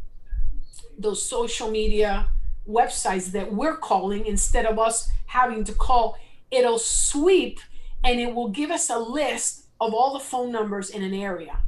those 0.98 1.24
social 1.24 1.70
media 1.70 2.28
websites 2.68 3.32
that 3.32 3.52
we're 3.52 3.76
calling 3.76 4.26
instead 4.26 4.66
of 4.66 4.78
us 4.78 5.10
having 5.26 5.64
to 5.64 5.72
call 5.72 6.16
it'll 6.50 6.78
sweep 6.78 7.60
and 8.04 8.20
it 8.20 8.34
will 8.34 8.48
give 8.48 8.70
us 8.70 8.90
a 8.90 8.98
list 8.98 9.66
of 9.80 9.94
all 9.94 10.12
the 10.12 10.24
phone 10.24 10.52
numbers 10.52 10.90
in 10.90 11.02
an 11.02 11.14
area 11.14 11.58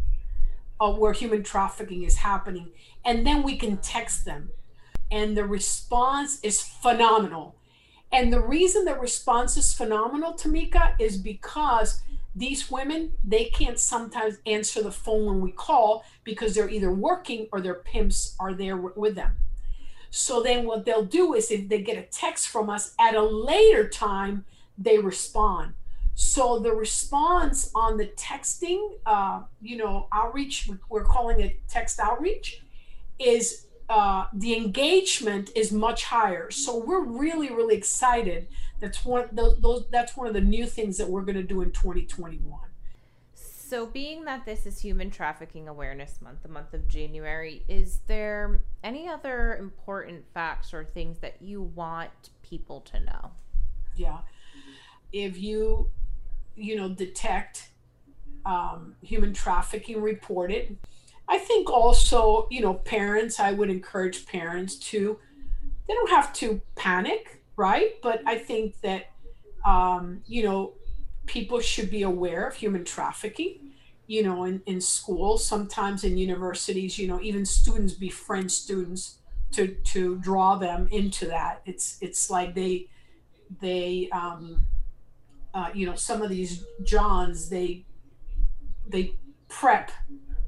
of 0.80 0.98
where 0.98 1.12
human 1.12 1.42
trafficking 1.42 2.02
is 2.02 2.16
happening 2.16 2.70
and 3.04 3.26
then 3.26 3.42
we 3.42 3.56
can 3.56 3.76
text 3.78 4.24
them. 4.24 4.50
And 5.10 5.36
the 5.36 5.44
response 5.44 6.40
is 6.42 6.60
phenomenal. 6.60 7.56
And 8.10 8.32
the 8.32 8.40
reason 8.40 8.84
the 8.84 8.98
response 8.98 9.56
is 9.56 9.72
phenomenal 9.72 10.34
tamika 10.34 10.94
is 10.98 11.16
because 11.16 12.02
these 12.34 12.70
women 12.70 13.12
they 13.22 13.44
can't 13.44 13.78
sometimes 13.78 14.38
answer 14.46 14.82
the 14.82 14.90
phone 14.90 15.26
when 15.26 15.40
we 15.40 15.52
call 15.52 16.04
because 16.24 16.54
they're 16.54 16.68
either 16.68 16.90
working 16.90 17.46
or 17.52 17.60
their 17.60 17.74
pimps 17.74 18.34
are 18.40 18.54
there 18.54 18.76
with 18.76 19.14
them. 19.14 19.36
So 20.10 20.42
then 20.42 20.66
what 20.66 20.84
they'll 20.84 21.04
do 21.04 21.34
is 21.34 21.50
if 21.50 21.68
they 21.68 21.80
get 21.82 21.98
a 21.98 22.02
text 22.02 22.48
from 22.48 22.68
us 22.70 22.94
at 22.98 23.14
a 23.14 23.22
later 23.22 23.88
time 23.88 24.44
they 24.78 24.98
respond 24.98 25.74
so 26.14 26.58
the 26.58 26.72
response 26.72 27.70
on 27.74 27.96
the 27.96 28.06
texting 28.08 28.92
uh, 29.06 29.40
you 29.60 29.76
know 29.76 30.08
outreach 30.12 30.68
we're 30.88 31.04
calling 31.04 31.40
it 31.40 31.60
text 31.68 31.98
outreach 31.98 32.62
is 33.18 33.66
uh, 33.88 34.26
the 34.32 34.56
engagement 34.56 35.50
is 35.54 35.72
much 35.72 36.04
higher 36.04 36.50
so 36.50 36.78
we're 36.78 37.04
really 37.04 37.50
really 37.50 37.76
excited 37.76 38.48
that's 38.82 39.04
one 39.04 39.28
those, 39.30 39.58
those 39.60 39.86
that's 39.90 40.16
one 40.16 40.26
of 40.26 40.34
the 40.34 40.40
new 40.40 40.66
things 40.66 40.98
that 40.98 41.08
we're 41.08 41.22
going 41.22 41.36
to 41.36 41.42
do 41.42 41.62
in 41.62 41.70
2021. 41.70 42.58
So, 43.34 43.86
being 43.86 44.24
that 44.24 44.44
this 44.44 44.66
is 44.66 44.80
Human 44.80 45.10
Trafficking 45.10 45.68
Awareness 45.68 46.20
Month, 46.20 46.42
the 46.42 46.48
month 46.48 46.74
of 46.74 46.88
January, 46.88 47.62
is 47.68 48.00
there 48.08 48.60
any 48.84 49.08
other 49.08 49.56
important 49.56 50.24
facts 50.34 50.74
or 50.74 50.84
things 50.84 51.20
that 51.20 51.40
you 51.40 51.62
want 51.62 52.10
people 52.42 52.80
to 52.82 53.00
know? 53.00 53.30
Yeah. 53.96 54.18
If 55.12 55.38
you, 55.38 55.88
you 56.56 56.76
know, 56.76 56.88
detect 56.88 57.70
um, 58.44 58.94
human 59.02 59.32
trafficking 59.32 60.00
reported, 60.00 60.76
I 61.28 61.38
think 61.38 61.70
also, 61.70 62.48
you 62.50 62.60
know, 62.60 62.74
parents, 62.74 63.40
I 63.40 63.52
would 63.52 63.70
encourage 63.70 64.26
parents 64.26 64.76
to, 64.90 65.18
they 65.88 65.94
don't 65.94 66.10
have 66.10 66.32
to 66.34 66.60
panic 66.74 67.42
right? 67.56 68.00
But 68.02 68.22
I 68.26 68.38
think 68.38 68.80
that, 68.80 69.10
um, 69.64 70.22
you 70.26 70.42
know, 70.42 70.72
people 71.26 71.60
should 71.60 71.90
be 71.90 72.02
aware 72.02 72.46
of 72.46 72.54
human 72.54 72.84
trafficking, 72.84 73.72
you 74.06 74.22
know, 74.22 74.44
in, 74.44 74.62
in 74.66 74.80
schools, 74.80 75.46
sometimes 75.46 76.04
in 76.04 76.16
universities, 76.16 76.98
you 76.98 77.06
know, 77.06 77.20
even 77.20 77.44
students 77.44 77.94
befriend 77.94 78.50
students 78.50 79.18
to, 79.52 79.68
to 79.68 80.16
draw 80.16 80.56
them 80.56 80.88
into 80.90 81.26
that. 81.26 81.62
It's, 81.66 81.98
it's 82.00 82.30
like 82.30 82.54
they, 82.54 82.88
they, 83.60 84.08
um, 84.12 84.66
uh, 85.54 85.70
you 85.74 85.86
know, 85.86 85.94
some 85.94 86.22
of 86.22 86.30
these 86.30 86.64
Johns, 86.82 87.48
they, 87.48 87.84
they 88.86 89.14
prep 89.48 89.90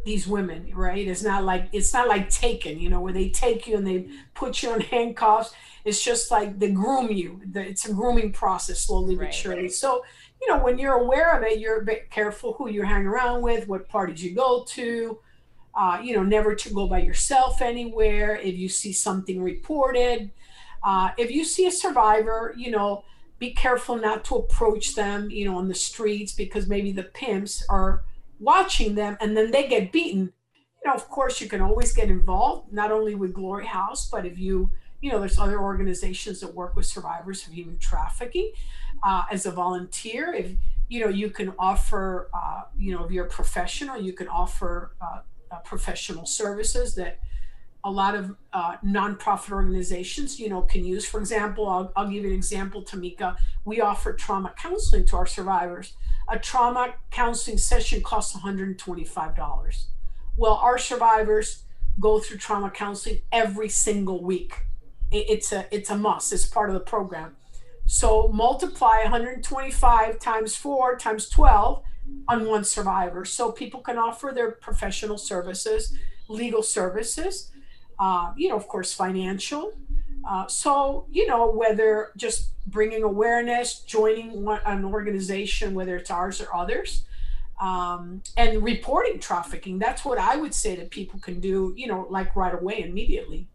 these 0.04 0.26
women, 0.26 0.70
right? 0.74 1.06
It's 1.06 1.22
not 1.22 1.44
like 1.44 1.68
it's 1.72 1.92
not 1.92 2.08
like 2.08 2.28
taken, 2.28 2.78
you 2.78 2.90
know, 2.90 3.00
where 3.00 3.12
they 3.12 3.30
take 3.30 3.66
you 3.66 3.76
and 3.76 3.86
they 3.86 4.08
put 4.34 4.62
you 4.62 4.70
on 4.70 4.80
handcuffs. 4.92 5.54
It's 5.84 6.02
just 6.02 6.30
like 6.30 6.58
they 6.58 6.70
groom 6.70 7.10
you. 7.10 7.40
It's 7.54 7.86
a 7.88 7.92
grooming 7.92 8.32
process, 8.32 8.80
slowly 8.80 9.16
right, 9.16 9.28
but 9.28 9.34
surely. 9.34 9.62
Right. 9.62 9.72
So, 9.72 10.04
you 10.40 10.48
know, 10.48 10.62
when 10.62 10.78
you're 10.78 10.94
aware 10.94 11.36
of 11.36 11.42
it, 11.42 11.58
you're 11.58 11.80
a 11.80 11.84
bit 11.84 12.10
careful 12.10 12.54
who 12.54 12.68
you 12.68 12.82
hang 12.82 13.06
around 13.06 13.42
with, 13.42 13.66
what 13.66 13.88
parties 13.88 14.22
you 14.22 14.34
go 14.34 14.64
to. 14.68 15.18
Uh, 15.74 15.98
you 16.02 16.14
know, 16.14 16.22
never 16.22 16.54
to 16.54 16.72
go 16.72 16.86
by 16.86 17.00
yourself 17.00 17.60
anywhere. 17.60 18.36
If 18.36 18.54
you 18.54 18.68
see 18.68 18.92
something 18.92 19.42
reported, 19.42 20.30
uh, 20.84 21.10
if 21.18 21.32
you 21.32 21.44
see 21.44 21.66
a 21.66 21.72
survivor, 21.72 22.54
you 22.56 22.70
know, 22.70 23.04
be 23.44 23.52
careful 23.52 23.96
not 23.96 24.24
to 24.24 24.36
approach 24.36 24.94
them, 24.94 25.30
you 25.30 25.44
know, 25.44 25.58
on 25.58 25.68
the 25.68 25.74
streets 25.74 26.32
because 26.32 26.66
maybe 26.66 26.92
the 26.92 27.02
pimps 27.02 27.64
are 27.68 28.02
watching 28.40 28.94
them 28.94 29.16
and 29.20 29.36
then 29.36 29.50
they 29.50 29.68
get 29.68 29.92
beaten. 29.92 30.32
You 30.82 30.90
know 30.90 30.94
of 30.94 31.08
course 31.08 31.40
you 31.40 31.48
can 31.48 31.62
always 31.62 31.92
get 31.94 32.08
involved 32.10 32.72
not 32.72 32.92
only 32.92 33.14
with 33.14 33.32
glory 33.32 33.64
house 33.64 34.10
but 34.10 34.26
if 34.26 34.38
you 34.38 34.70
you 35.00 35.10
know 35.10 35.18
there's 35.18 35.38
other 35.38 35.58
organizations 35.58 36.40
that 36.40 36.54
work 36.54 36.76
with 36.76 36.84
survivors 36.84 37.46
of 37.46 37.54
human 37.54 37.78
trafficking 37.78 38.52
uh, 39.02 39.24
as 39.30 39.46
a 39.46 39.50
volunteer. 39.50 40.34
If 40.34 40.48
you 40.88 41.00
know 41.00 41.08
you 41.08 41.30
can 41.30 41.54
offer 41.58 42.28
uh, 42.34 42.62
you 42.78 42.94
know 42.94 43.04
if 43.04 43.10
you're 43.10 43.26
a 43.26 43.34
professional 43.40 43.96
you 44.08 44.14
can 44.20 44.28
offer 44.28 44.94
uh, 45.00 45.20
uh 45.50 45.58
professional 45.72 46.26
services 46.26 46.94
that 46.96 47.18
a 47.84 47.90
lot 47.90 48.14
of 48.14 48.34
uh, 48.52 48.76
nonprofit 48.84 49.52
organizations, 49.52 50.40
you 50.40 50.48
know, 50.48 50.62
can 50.62 50.84
use. 50.84 51.04
For 51.04 51.20
example, 51.20 51.68
I'll, 51.68 51.92
I'll 51.94 52.08
give 52.08 52.24
you 52.24 52.30
an 52.30 52.36
example, 52.36 52.82
Tamika. 52.82 53.36
We 53.64 53.80
offer 53.80 54.14
trauma 54.14 54.54
counseling 54.56 55.04
to 55.06 55.16
our 55.16 55.26
survivors 55.26 55.94
a 56.28 56.38
trauma 56.38 56.94
counseling 57.10 57.58
session 57.58 58.02
costs 58.02 58.36
$125. 58.36 59.84
Well, 60.36 60.54
our 60.54 60.78
survivors 60.78 61.64
go 62.00 62.18
through 62.18 62.38
trauma 62.38 62.70
counseling 62.70 63.20
every 63.30 63.68
single 63.68 64.22
week. 64.22 64.54
It's 65.12 65.52
a 65.52 65.66
it's 65.70 65.90
a 65.90 65.96
must. 65.96 66.32
It's 66.32 66.46
part 66.46 66.70
of 66.70 66.74
the 66.74 66.80
program. 66.80 67.36
So 67.86 68.28
multiply 68.28 69.02
125 69.02 70.18
times 70.18 70.56
4 70.56 70.96
times 70.96 71.28
12 71.28 71.82
on 72.28 72.46
one 72.46 72.64
survivor. 72.64 73.24
So 73.24 73.52
people 73.52 73.80
can 73.80 73.98
offer 73.98 74.32
their 74.34 74.52
professional 74.52 75.18
services, 75.18 75.96
legal 76.28 76.62
services, 76.62 77.52
uh, 77.98 78.32
you 78.36 78.48
know, 78.48 78.56
of 78.56 78.68
course, 78.68 78.92
financial. 78.92 79.72
Uh, 80.28 80.46
so, 80.46 81.06
you 81.10 81.26
know, 81.26 81.50
whether 81.50 82.10
just 82.16 82.50
bringing 82.66 83.02
awareness, 83.02 83.80
joining 83.80 84.42
one, 84.42 84.60
an 84.64 84.84
organization, 84.84 85.74
whether 85.74 85.96
it's 85.96 86.10
ours 86.10 86.40
or 86.40 86.54
others, 86.54 87.04
um, 87.60 88.22
and 88.36 88.62
reporting 88.62 89.18
trafficking. 89.18 89.78
That's 89.78 90.04
what 90.04 90.18
I 90.18 90.36
would 90.36 90.54
say 90.54 90.76
that 90.76 90.90
people 90.90 91.20
can 91.20 91.40
do, 91.40 91.74
you 91.76 91.86
know, 91.86 92.06
like 92.08 92.34
right 92.34 92.54
away, 92.54 92.82
immediately. 92.82 93.48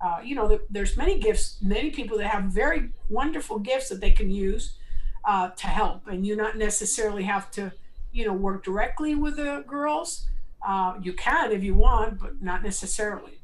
Uh, 0.00 0.18
you 0.22 0.34
know, 0.34 0.58
there's 0.70 0.96
many 0.96 1.18
gifts, 1.18 1.58
many 1.60 1.90
people 1.90 2.16
that 2.18 2.28
have 2.28 2.44
very 2.44 2.90
wonderful 3.08 3.58
gifts 3.58 3.88
that 3.88 4.00
they 4.00 4.10
can 4.10 4.30
use 4.30 4.78
uh, 5.24 5.50
to 5.50 5.66
help, 5.66 6.06
and 6.06 6.26
you 6.26 6.36
not 6.36 6.56
necessarily 6.56 7.22
have 7.22 7.50
to, 7.50 7.70
you 8.12 8.24
know, 8.26 8.32
work 8.32 8.64
directly 8.64 9.14
with 9.14 9.36
the 9.36 9.62
girls. 9.66 10.26
Uh, 10.66 10.94
you 11.02 11.12
can 11.12 11.52
if 11.52 11.62
you 11.62 11.74
want, 11.74 12.18
but 12.18 12.40
not 12.42 12.62
necessarily. 12.62 13.39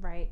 Right. 0.00 0.30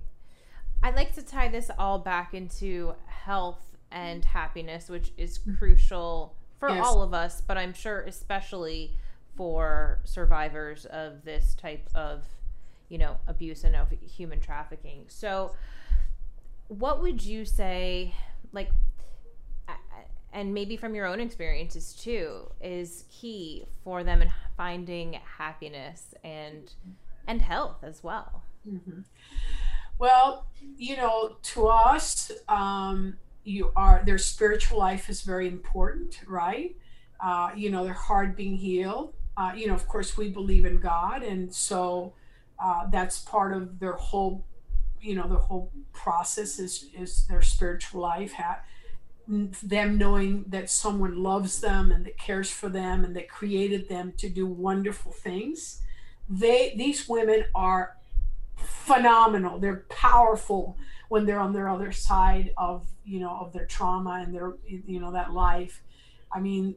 I'd 0.82 0.94
like 0.94 1.14
to 1.14 1.22
tie 1.22 1.48
this 1.48 1.70
all 1.78 1.98
back 1.98 2.34
into 2.34 2.94
health 3.06 3.76
and 3.90 4.24
happiness, 4.24 4.88
which 4.88 5.12
is 5.16 5.38
mm-hmm. 5.38 5.54
crucial 5.54 6.34
for 6.58 6.70
yes. 6.70 6.84
all 6.84 7.02
of 7.02 7.12
us, 7.12 7.40
but 7.40 7.58
I'm 7.58 7.72
sure 7.72 8.02
especially 8.02 8.96
for 9.36 10.00
survivors 10.04 10.86
of 10.86 11.24
this 11.24 11.54
type 11.54 11.88
of, 11.94 12.24
you 12.88 12.98
know, 12.98 13.18
abuse 13.26 13.64
and 13.64 13.76
of 13.76 13.88
human 14.00 14.40
trafficking. 14.40 15.04
So, 15.08 15.54
what 16.68 17.02
would 17.02 17.24
you 17.24 17.44
say, 17.44 18.14
like, 18.52 18.70
and 20.32 20.52
maybe 20.52 20.76
from 20.76 20.94
your 20.94 21.06
own 21.06 21.20
experiences 21.20 21.92
too, 21.94 22.50
is 22.60 23.04
key 23.10 23.66
for 23.84 24.04
them 24.04 24.22
in 24.22 24.30
finding 24.56 25.14
happiness 25.38 26.14
and 26.24 26.72
and 27.26 27.42
health 27.42 27.82
as 27.82 28.02
well? 28.02 28.42
Mm-hmm. 28.68 29.00
Well, 29.98 30.46
you 30.76 30.96
know, 30.96 31.36
to 31.42 31.68
us, 31.68 32.30
um, 32.48 33.16
you 33.44 33.72
are 33.76 34.02
their 34.04 34.18
spiritual 34.18 34.78
life 34.78 35.08
is 35.08 35.22
very 35.22 35.48
important, 35.48 36.20
right? 36.26 36.76
Uh, 37.20 37.50
you 37.56 37.70
know, 37.70 37.84
their 37.84 37.94
heart 37.94 38.36
being 38.36 38.56
healed. 38.56 39.14
Uh, 39.36 39.52
you 39.54 39.66
know, 39.66 39.74
of 39.74 39.86
course, 39.86 40.16
we 40.16 40.28
believe 40.28 40.64
in 40.64 40.78
God, 40.78 41.22
and 41.22 41.54
so 41.54 42.14
uh, 42.62 42.88
that's 42.90 43.20
part 43.20 43.52
of 43.52 43.78
their 43.78 43.92
whole, 43.92 44.44
you 45.00 45.14
know, 45.14 45.28
the 45.28 45.36
whole 45.36 45.70
process 45.92 46.58
is 46.58 46.86
is 46.98 47.26
their 47.26 47.42
spiritual 47.42 48.00
life. 48.02 48.34
Ha- 48.34 48.60
them 49.28 49.98
knowing 49.98 50.44
that 50.48 50.70
someone 50.70 51.22
loves 51.22 51.60
them 51.60 51.90
and 51.90 52.06
that 52.06 52.16
cares 52.16 52.50
for 52.50 52.68
them 52.68 53.04
and 53.04 53.16
that 53.16 53.28
created 53.28 53.88
them 53.88 54.12
to 54.18 54.28
do 54.28 54.46
wonderful 54.46 55.10
things. 55.12 55.82
They 56.28 56.74
these 56.76 57.08
women 57.08 57.44
are 57.54 57.96
phenomenal. 58.56 59.58
They're 59.58 59.84
powerful 59.88 60.76
when 61.08 61.26
they're 61.26 61.40
on 61.40 61.52
their 61.52 61.68
other 61.68 61.92
side 61.92 62.52
of 62.56 62.86
you 63.04 63.20
know 63.20 63.30
of 63.30 63.52
their 63.52 63.66
trauma 63.66 64.22
and 64.24 64.34
their 64.34 64.54
you 64.66 65.00
know 65.00 65.12
that 65.12 65.32
life. 65.32 65.82
I 66.32 66.40
mean, 66.40 66.74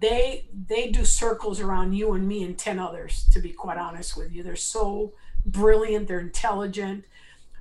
they 0.00 0.46
they 0.66 0.90
do 0.90 1.04
circles 1.04 1.60
around 1.60 1.92
you 1.92 2.12
and 2.14 2.26
me 2.26 2.42
and 2.42 2.58
10 2.58 2.78
others 2.78 3.24
to 3.32 3.40
be 3.40 3.50
quite 3.50 3.78
honest 3.78 4.16
with 4.16 4.32
you 4.32 4.42
they're 4.42 4.56
so 4.56 5.12
brilliant 5.44 6.08
they're 6.08 6.20
intelligent 6.20 7.04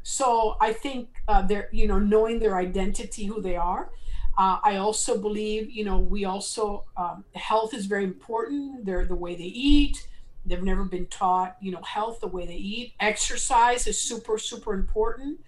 so 0.01 0.57
i 0.59 0.73
think 0.73 1.09
uh, 1.27 1.41
they're 1.43 1.69
you 1.71 1.87
know 1.87 1.99
knowing 1.99 2.39
their 2.39 2.55
identity 2.55 3.25
who 3.25 3.41
they 3.41 3.55
are 3.55 3.91
uh, 4.37 4.57
i 4.63 4.77
also 4.77 5.19
believe 5.19 5.69
you 5.69 5.85
know 5.85 5.99
we 5.99 6.25
also 6.25 6.83
um, 6.97 7.23
health 7.35 7.73
is 7.73 7.85
very 7.85 8.03
important 8.03 8.85
they're 8.85 9.05
the 9.05 9.15
way 9.15 9.35
they 9.35 9.43
eat 9.43 10.07
they've 10.45 10.63
never 10.63 10.83
been 10.83 11.07
taught, 11.07 11.57
you 11.59 11.71
know, 11.71 11.81
health, 11.81 12.19
the 12.19 12.27
way 12.27 12.45
they 12.45 12.55
eat. 12.55 12.93
Exercise 12.99 13.87
is 13.87 13.99
super, 13.99 14.37
super 14.37 14.73
important. 14.73 15.39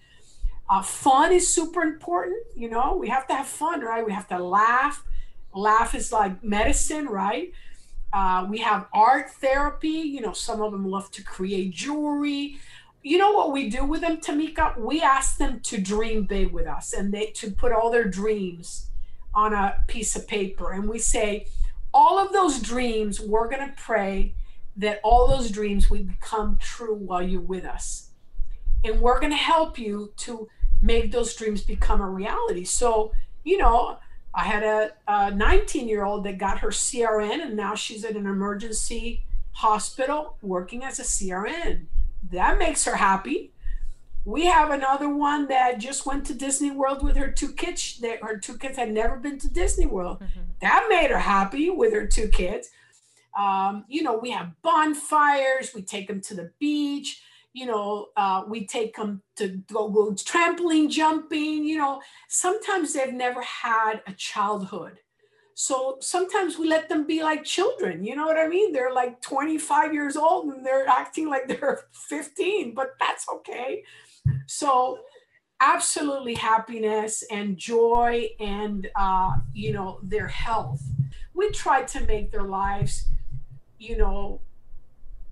Uh, 0.68 0.82
fun 0.82 1.32
is 1.32 1.52
super 1.52 1.82
important. 1.82 2.38
You 2.54 2.68
know, 2.68 2.96
we 2.96 3.08
have 3.08 3.26
to 3.28 3.34
have 3.34 3.46
fun, 3.46 3.80
right? 3.80 4.04
We 4.04 4.12
have 4.12 4.28
to 4.28 4.38
laugh. 4.38 5.04
Laugh 5.54 5.94
is 5.94 6.12
like 6.12 6.42
medicine, 6.44 7.06
right? 7.06 7.52
Uh, 8.12 8.46
we 8.48 8.58
have 8.58 8.86
art 8.92 9.30
therapy. 9.30 9.88
You 9.88 10.20
know, 10.20 10.32
some 10.32 10.60
of 10.60 10.72
them 10.72 10.86
love 10.86 11.10
to 11.12 11.22
create 11.22 11.72
jewelry. 11.72 12.58
You 13.02 13.16
know 13.16 13.32
what 13.32 13.52
we 13.52 13.70
do 13.70 13.84
with 13.84 14.00
them, 14.00 14.18
Tamika? 14.18 14.78
We 14.78 15.00
ask 15.00 15.38
them 15.38 15.60
to 15.60 15.80
dream 15.80 16.24
big 16.24 16.52
with 16.52 16.66
us 16.66 16.92
and 16.92 17.14
they 17.14 17.26
to 17.26 17.50
put 17.50 17.72
all 17.72 17.90
their 17.90 18.04
dreams 18.04 18.90
on 19.34 19.54
a 19.54 19.84
piece 19.86 20.16
of 20.16 20.26
paper. 20.26 20.72
And 20.72 20.88
we 20.88 20.98
say, 20.98 21.46
all 21.94 22.18
of 22.18 22.32
those 22.32 22.60
dreams, 22.60 23.20
we're 23.20 23.48
going 23.48 23.66
to 23.66 23.74
pray 23.76 24.34
that 24.78 25.00
all 25.02 25.26
those 25.26 25.50
dreams 25.50 25.90
will 25.90 26.04
become 26.04 26.56
true 26.60 26.94
while 26.94 27.22
you're 27.22 27.40
with 27.40 27.64
us. 27.64 28.10
And 28.84 29.00
we're 29.00 29.18
going 29.18 29.32
to 29.32 29.36
help 29.36 29.78
you 29.78 30.12
to 30.18 30.48
make 30.80 31.10
those 31.10 31.34
dreams 31.34 31.62
become 31.62 32.00
a 32.00 32.08
reality. 32.08 32.64
So, 32.64 33.12
you 33.44 33.58
know, 33.58 33.98
I 34.32 34.44
had 34.44 34.62
a 35.08 35.34
19 35.34 35.88
year 35.88 36.04
old 36.04 36.24
that 36.24 36.38
got 36.38 36.60
her 36.60 36.68
CRN 36.68 37.42
and 37.42 37.56
now 37.56 37.74
she's 37.74 38.04
at 38.04 38.14
an 38.14 38.26
emergency 38.26 39.22
hospital 39.52 40.36
working 40.42 40.84
as 40.84 41.00
a 41.00 41.02
CRN. 41.02 41.86
That 42.30 42.58
makes 42.58 42.84
her 42.84 42.96
happy. 42.96 43.52
We 44.24 44.46
have 44.46 44.70
another 44.70 45.08
one 45.08 45.48
that 45.48 45.78
just 45.78 46.06
went 46.06 46.26
to 46.26 46.34
Disney 46.34 46.70
World 46.70 47.02
with 47.02 47.16
her 47.16 47.30
two 47.30 47.52
kids. 47.52 47.98
That 47.98 48.22
her 48.22 48.36
two 48.36 48.58
kids 48.58 48.76
had 48.76 48.92
never 48.92 49.16
been 49.16 49.38
to 49.38 49.48
Disney 49.48 49.86
World. 49.86 50.20
Mm-hmm. 50.20 50.40
That 50.60 50.86
made 50.88 51.10
her 51.10 51.18
happy 51.18 51.70
with 51.70 51.92
her 51.94 52.06
two 52.06 52.28
kids. 52.28 52.70
Um, 53.38 53.84
you 53.88 54.02
know, 54.02 54.18
we 54.18 54.30
have 54.30 54.52
bonfires. 54.62 55.72
We 55.74 55.82
take 55.82 56.08
them 56.08 56.20
to 56.22 56.34
the 56.34 56.50
beach 56.58 57.22
you 57.58 57.66
know, 57.66 58.06
uh, 58.16 58.44
we 58.46 58.66
take 58.66 58.94
them 58.94 59.20
to 59.36 59.48
go, 59.72 59.88
go 59.88 60.12
trampoline 60.12 60.88
jumping, 60.88 61.64
you 61.64 61.76
know, 61.76 62.00
sometimes 62.28 62.92
they've 62.92 63.12
never 63.12 63.42
had 63.42 64.00
a 64.06 64.12
childhood. 64.12 65.00
So 65.54 65.96
sometimes 66.00 66.56
we 66.56 66.68
let 66.68 66.88
them 66.88 67.04
be 67.04 67.20
like 67.24 67.42
children, 67.42 68.04
you 68.04 68.14
know 68.14 68.26
what 68.26 68.38
I 68.38 68.46
mean? 68.46 68.72
They're 68.72 68.92
like 68.92 69.20
25 69.22 69.92
years 69.92 70.16
old 70.16 70.54
and 70.54 70.64
they're 70.64 70.86
acting 70.86 71.28
like 71.28 71.48
they're 71.48 71.80
15, 71.92 72.74
but 72.74 72.90
that's 73.00 73.26
okay. 73.28 73.82
So 74.46 75.00
absolutely 75.60 76.34
happiness 76.34 77.24
and 77.28 77.56
joy 77.56 78.28
and, 78.38 78.88
uh, 78.94 79.32
you 79.52 79.72
know, 79.72 79.98
their 80.04 80.28
health. 80.28 80.82
We 81.34 81.50
try 81.50 81.82
to 81.82 82.00
make 82.02 82.30
their 82.30 82.44
lives, 82.44 83.08
you 83.78 83.96
know, 83.96 84.40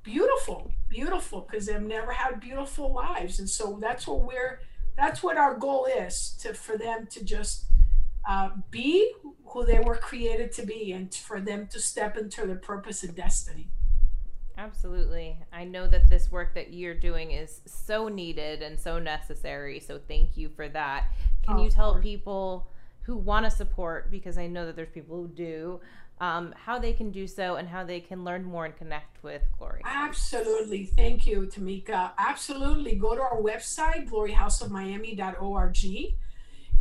beautiful 0.02 0.70
beautiful 0.88 1.46
because 1.48 1.66
they've 1.66 1.82
never 1.82 2.12
had 2.12 2.40
beautiful 2.40 2.92
lives. 2.92 3.38
And 3.38 3.48
so 3.48 3.78
that's 3.80 4.06
what 4.06 4.22
we're 4.22 4.61
that's 4.96 5.22
what 5.22 5.37
our 5.37 5.54
goal 5.54 5.87
is 5.87 6.37
to 6.40 6.54
for 6.54 6.78
them 6.78 7.06
to 7.11 7.24
just 7.24 7.66
uh, 8.28 8.50
be 8.70 9.12
who 9.44 9.64
they 9.64 9.78
were 9.78 9.96
created 9.96 10.52
to 10.52 10.64
be 10.64 10.92
and 10.92 11.14
for 11.14 11.40
them 11.40 11.68
to 11.68 11.78
step 11.78 12.16
into 12.16 12.46
their 12.46 12.56
purpose 12.56 13.02
and 13.02 13.14
destiny. 13.14 13.68
Absolutely. 14.59 15.38
I 15.52 15.64
know 15.64 15.87
that 15.87 16.09
this 16.09 16.32
work 16.32 16.54
that 16.54 16.72
you're 16.72 16.94
doing 16.94 17.32
is 17.32 17.61
so 17.66 18.09
needed 18.09 18.62
and 18.62 18.80
so 18.80 18.98
necessary 18.98 19.80
so 19.80 20.00
thank 20.09 20.37
you 20.37 20.48
for 20.48 20.68
that. 20.70 21.09
Can 21.44 21.59
oh, 21.59 21.64
you 21.64 21.70
tell 21.70 22.00
people 22.00 22.68
who 23.02 23.16
want 23.16 23.44
to 23.44 23.50
support 23.52 24.11
because 24.11 24.37
i 24.37 24.48
know 24.48 24.66
that 24.66 24.74
there's 24.74 24.88
people 24.88 25.16
who 25.16 25.28
do 25.28 25.80
um, 26.20 26.55
how 26.57 26.79
they 26.79 26.92
can 26.92 27.11
do 27.11 27.26
so 27.26 27.57
and 27.57 27.68
how 27.68 27.85
they 27.85 28.00
can 28.00 28.24
learn 28.24 28.44
more 28.44 28.64
and 28.64 28.76
connect 28.76 29.22
with 29.22 29.42
Glory. 29.59 29.83
Absolutely. 29.85 30.85
Thank 30.85 31.26
you, 31.26 31.42
Tamika. 31.42 32.12
Absolutely. 32.18 32.94
Go 32.94 33.14
to 33.14 33.20
our 33.20 33.40
website, 33.40 34.09
gloryhouseofmiami.org. 34.09 36.14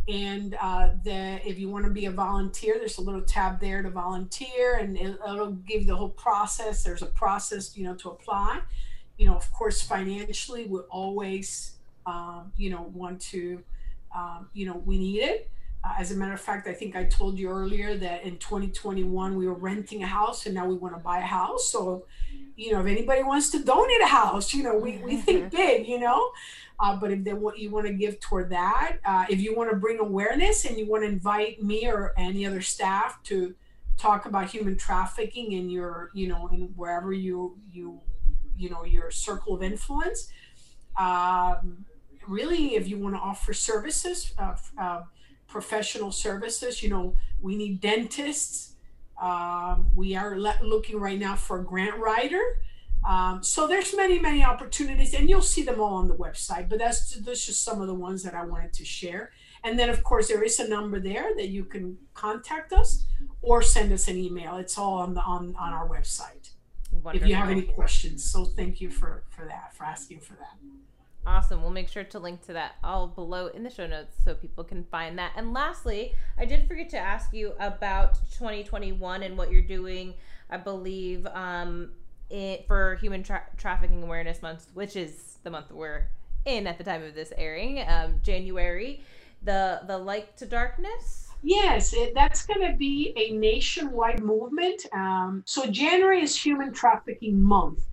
And 0.08 0.56
uh, 0.60 0.90
the, 1.04 1.40
if 1.46 1.58
you 1.58 1.68
want 1.68 1.84
to 1.84 1.90
be 1.90 2.06
a 2.06 2.12
volunteer, 2.12 2.76
there's 2.78 2.98
a 2.98 3.00
little 3.00 3.22
tab 3.22 3.60
there 3.60 3.82
to 3.82 3.90
volunteer, 3.90 4.76
and 4.76 4.96
it, 4.96 5.18
will 5.20 5.52
give 5.52 5.82
you 5.82 5.88
the 5.88 5.96
whole 5.96 6.10
process. 6.10 6.84
There's 6.84 7.02
a 7.02 7.06
process, 7.06 7.76
you 7.76 7.84
know, 7.84 7.94
to 7.96 8.10
apply. 8.10 8.60
You 9.18 9.26
know, 9.26 9.34
of 9.34 9.50
course, 9.52 9.82
financially, 9.82 10.66
we 10.66 10.78
always, 10.90 11.72
um, 12.06 12.52
you 12.56 12.70
know, 12.70 12.90
want 12.94 13.20
to, 13.22 13.62
um, 14.14 14.48
you 14.54 14.66
know, 14.66 14.80
we 14.86 14.96
need 14.96 15.22
it. 15.22 15.50
Uh, 15.86 15.92
as 15.98 16.10
a 16.10 16.16
matter 16.16 16.32
of 16.32 16.40
fact, 16.40 16.66
I 16.66 16.72
think 16.72 16.96
I 16.96 17.04
told 17.04 17.38
you 17.38 17.48
earlier 17.48 17.96
that 17.96 18.24
in 18.24 18.38
2021 18.38 19.36
we 19.36 19.46
were 19.46 19.54
renting 19.54 20.02
a 20.02 20.06
house 20.06 20.46
and 20.46 20.54
now 20.54 20.66
we 20.66 20.74
want 20.74 20.94
to 20.94 21.00
buy 21.00 21.18
a 21.18 21.26
house. 21.26 21.68
So, 21.70 22.06
you 22.56 22.72
know, 22.72 22.80
if 22.80 22.86
anybody 22.86 23.22
wants 23.22 23.50
to 23.50 23.62
donate 23.62 24.00
a 24.02 24.06
house, 24.06 24.52
you 24.52 24.64
know, 24.64 24.76
we, 24.76 24.96
we 24.98 25.16
think 25.18 25.52
big, 25.52 25.86
you 25.86 26.00
know. 26.00 26.30
Uh, 26.80 26.96
but 26.96 27.12
if 27.12 27.22
they 27.22 27.34
want 27.34 27.58
you 27.58 27.70
want 27.70 27.86
to 27.86 27.92
give 27.92 28.18
toward 28.18 28.50
that, 28.50 28.98
uh, 29.04 29.26
if 29.28 29.40
you 29.40 29.54
want 29.54 29.70
to 29.70 29.76
bring 29.76 30.00
awareness 30.00 30.64
and 30.64 30.76
you 30.76 30.86
want 30.86 31.04
to 31.04 31.08
invite 31.08 31.62
me 31.62 31.86
or 31.86 32.12
any 32.16 32.44
other 32.44 32.60
staff 32.60 33.22
to 33.24 33.54
talk 33.96 34.26
about 34.26 34.50
human 34.50 34.76
trafficking 34.76 35.52
in 35.52 35.70
your, 35.70 36.10
you 36.14 36.26
know, 36.26 36.48
in 36.48 36.72
wherever 36.74 37.12
you 37.12 37.56
you 37.70 38.00
you 38.58 38.70
know 38.70 38.84
your 38.84 39.10
circle 39.10 39.54
of 39.54 39.62
influence. 39.62 40.32
Um, 40.98 41.86
really, 42.26 42.74
if 42.74 42.88
you 42.88 42.98
want 42.98 43.14
to 43.14 43.20
offer 43.20 43.54
services. 43.54 44.34
Uh, 44.36 44.56
uh 44.78 45.02
professional 45.46 46.12
services. 46.12 46.82
You 46.82 46.90
know, 46.90 47.16
we 47.40 47.56
need 47.56 47.80
dentists. 47.80 48.74
Um, 49.20 49.90
we 49.94 50.14
are 50.14 50.38
le- 50.38 50.58
looking 50.62 51.00
right 51.00 51.18
now 51.18 51.36
for 51.36 51.60
a 51.60 51.64
grant 51.64 51.96
writer. 51.98 52.42
Um, 53.08 53.42
so 53.42 53.66
there's 53.66 53.94
many, 53.96 54.18
many 54.18 54.44
opportunities, 54.44 55.14
and 55.14 55.30
you'll 55.30 55.40
see 55.40 55.62
them 55.62 55.80
all 55.80 55.94
on 55.94 56.08
the 56.08 56.14
website. 56.14 56.68
But 56.68 56.78
that's 56.78 57.12
that's 57.20 57.46
just 57.46 57.62
some 57.62 57.80
of 57.80 57.86
the 57.86 57.94
ones 57.94 58.22
that 58.24 58.34
I 58.34 58.44
wanted 58.44 58.72
to 58.74 58.84
share. 58.84 59.30
And 59.62 59.78
then, 59.78 59.88
of 59.88 60.02
course, 60.02 60.28
there 60.28 60.42
is 60.42 60.58
a 60.58 60.68
number 60.68 61.00
there 61.00 61.34
that 61.36 61.48
you 61.48 61.64
can 61.64 61.98
contact 62.14 62.72
us 62.72 63.06
or 63.42 63.62
send 63.62 63.92
us 63.92 64.08
an 64.08 64.16
email. 64.16 64.56
It's 64.56 64.76
all 64.76 64.94
on 64.94 65.14
the 65.14 65.20
on 65.20 65.54
on 65.58 65.72
our 65.72 65.88
website. 65.88 66.50
Wonderful. 66.90 67.22
If 67.22 67.28
you 67.28 67.34
have 67.34 67.50
any 67.50 67.62
questions, 67.62 68.24
so 68.24 68.44
thank 68.44 68.80
you 68.80 68.90
for 68.90 69.24
for 69.30 69.44
that 69.46 69.74
for 69.74 69.84
asking 69.84 70.20
for 70.20 70.34
that. 70.34 70.56
Awesome. 71.26 71.60
We'll 71.60 71.72
make 71.72 71.88
sure 71.88 72.04
to 72.04 72.18
link 72.20 72.46
to 72.46 72.52
that 72.52 72.76
all 72.84 73.08
below 73.08 73.48
in 73.48 73.64
the 73.64 73.70
show 73.70 73.86
notes 73.86 74.16
so 74.24 74.34
people 74.34 74.62
can 74.62 74.84
find 74.84 75.18
that. 75.18 75.32
And 75.36 75.52
lastly, 75.52 76.14
I 76.38 76.44
did 76.44 76.68
forget 76.68 76.88
to 76.90 76.98
ask 76.98 77.32
you 77.32 77.54
about 77.58 78.14
2021 78.30 79.24
and 79.24 79.36
what 79.36 79.50
you're 79.50 79.60
doing, 79.60 80.14
I 80.50 80.58
believe, 80.58 81.26
um, 81.26 81.90
it, 82.30 82.64
for 82.68 82.94
Human 82.96 83.24
Tra- 83.24 83.46
Trafficking 83.56 84.04
Awareness 84.04 84.40
Month, 84.40 84.68
which 84.74 84.94
is 84.94 85.38
the 85.42 85.50
month 85.50 85.72
we're 85.72 86.08
in 86.44 86.68
at 86.68 86.78
the 86.78 86.84
time 86.84 87.02
of 87.02 87.14
this 87.16 87.32
airing, 87.36 87.84
um, 87.88 88.20
January. 88.22 89.02
The 89.42 89.82
the 89.86 89.98
Light 89.98 90.36
to 90.38 90.46
Darkness. 90.46 91.28
Yes, 91.42 91.92
it, 91.92 92.14
that's 92.14 92.46
going 92.46 92.68
to 92.68 92.76
be 92.76 93.12
a 93.16 93.36
nationwide 93.36 94.22
movement. 94.22 94.86
Um, 94.92 95.42
so 95.44 95.66
January 95.66 96.22
is 96.22 96.34
Human 96.34 96.72
Trafficking 96.72 97.40
Month. 97.40 97.84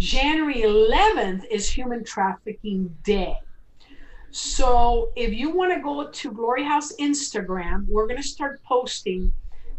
January 0.00 0.62
11th 0.62 1.44
is 1.50 1.68
Human 1.68 2.02
Trafficking 2.02 2.96
Day. 3.02 3.36
So 4.30 5.12
if 5.14 5.34
you 5.34 5.50
want 5.50 5.74
to 5.74 5.80
go 5.82 6.08
to 6.08 6.32
Glory 6.32 6.64
House 6.64 6.94
Instagram, 6.98 7.86
we're 7.86 8.06
going 8.06 8.16
to 8.16 8.26
start 8.26 8.62
posting 8.64 9.30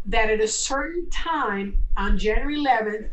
that 0.06 0.30
at 0.30 0.40
a 0.40 0.46
certain 0.46 1.10
time 1.10 1.76
on 1.96 2.16
January 2.16 2.56
11th, 2.56 3.08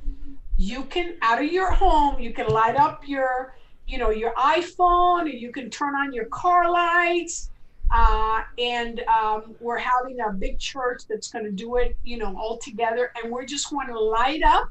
you 0.58 0.84
can 0.84 1.16
out 1.24 1.42
of 1.42 1.52
your 1.52 1.72
home, 1.72 2.20
you 2.20 2.32
can 2.32 2.48
light 2.48 2.76
up 2.76 3.02
your, 3.08 3.56
you 3.88 3.98
know, 3.98 4.12
your 4.12 4.36
iPhone, 4.36 5.24
or 5.24 5.30
you 5.30 5.52
can 5.52 5.72
turn 5.72 5.96
on 5.96 6.14
your 6.14 6.26
car 6.26 6.72
lights. 6.72 7.50
Uh, 7.90 8.44
and 8.60 9.00
um, 9.08 9.56
we're 9.60 9.80
having 9.80 10.20
a 10.20 10.32
big 10.32 10.60
church 10.60 11.02
that's 11.10 11.32
going 11.32 11.44
to 11.44 11.52
do 11.52 11.78
it, 11.78 11.98
you 12.04 12.20
know, 12.20 12.38
all 12.38 12.60
together. 12.60 13.12
And 13.16 13.32
we're 13.32 13.46
just 13.46 13.72
going 13.72 13.88
to 13.88 14.00
light 14.00 14.44
up 14.44 14.70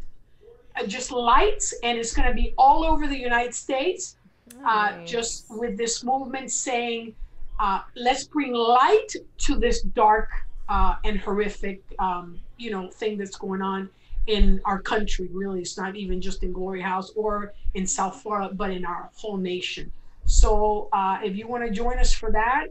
just 0.87 1.11
lights, 1.11 1.75
and 1.83 1.99
it's 1.99 2.14
going 2.14 2.29
to 2.29 2.35
be 2.35 2.55
all 2.57 2.85
over 2.85 3.07
the 3.07 3.18
United 3.18 3.55
States. 3.55 4.16
Uh, 4.59 4.62
nice. 4.62 4.95
Uh, 4.95 5.05
just 5.05 5.47
with 5.51 5.76
this 5.76 6.03
movement 6.05 6.51
saying, 6.51 7.14
uh, 7.61 7.81
let's 7.97 8.24
bring 8.24 8.53
light 8.53 9.09
to 9.39 9.57
this 9.57 9.83
dark 9.83 10.29
uh, 10.68 10.97
and 11.05 11.18
horrific, 11.18 11.83
um, 11.99 12.39
you 12.57 12.70
know, 12.70 12.89
thing 12.91 13.18
that's 13.18 13.37
going 13.37 13.62
on 13.62 13.89
in 14.26 14.61
our 14.64 14.81
country. 14.81 15.29
Really, 15.33 15.61
it's 15.61 15.76
not 15.76 15.97
even 15.97 16.20
just 16.20 16.43
in 16.43 16.53
Glory 16.53 16.81
House 16.81 17.11
or 17.16 17.53
in 17.74 17.87
South 17.87 18.20
Florida, 18.22 18.55
but 18.55 18.70
in 18.70 18.85
our 18.85 19.11
whole 19.14 19.37
nation. 19.37 19.91
So, 20.24 20.89
uh, 20.93 21.18
if 21.24 21.37
you 21.37 21.49
want 21.49 21.64
to 21.64 21.70
join 21.70 21.99
us 21.99 22.12
for 22.12 22.31
that, 22.33 22.66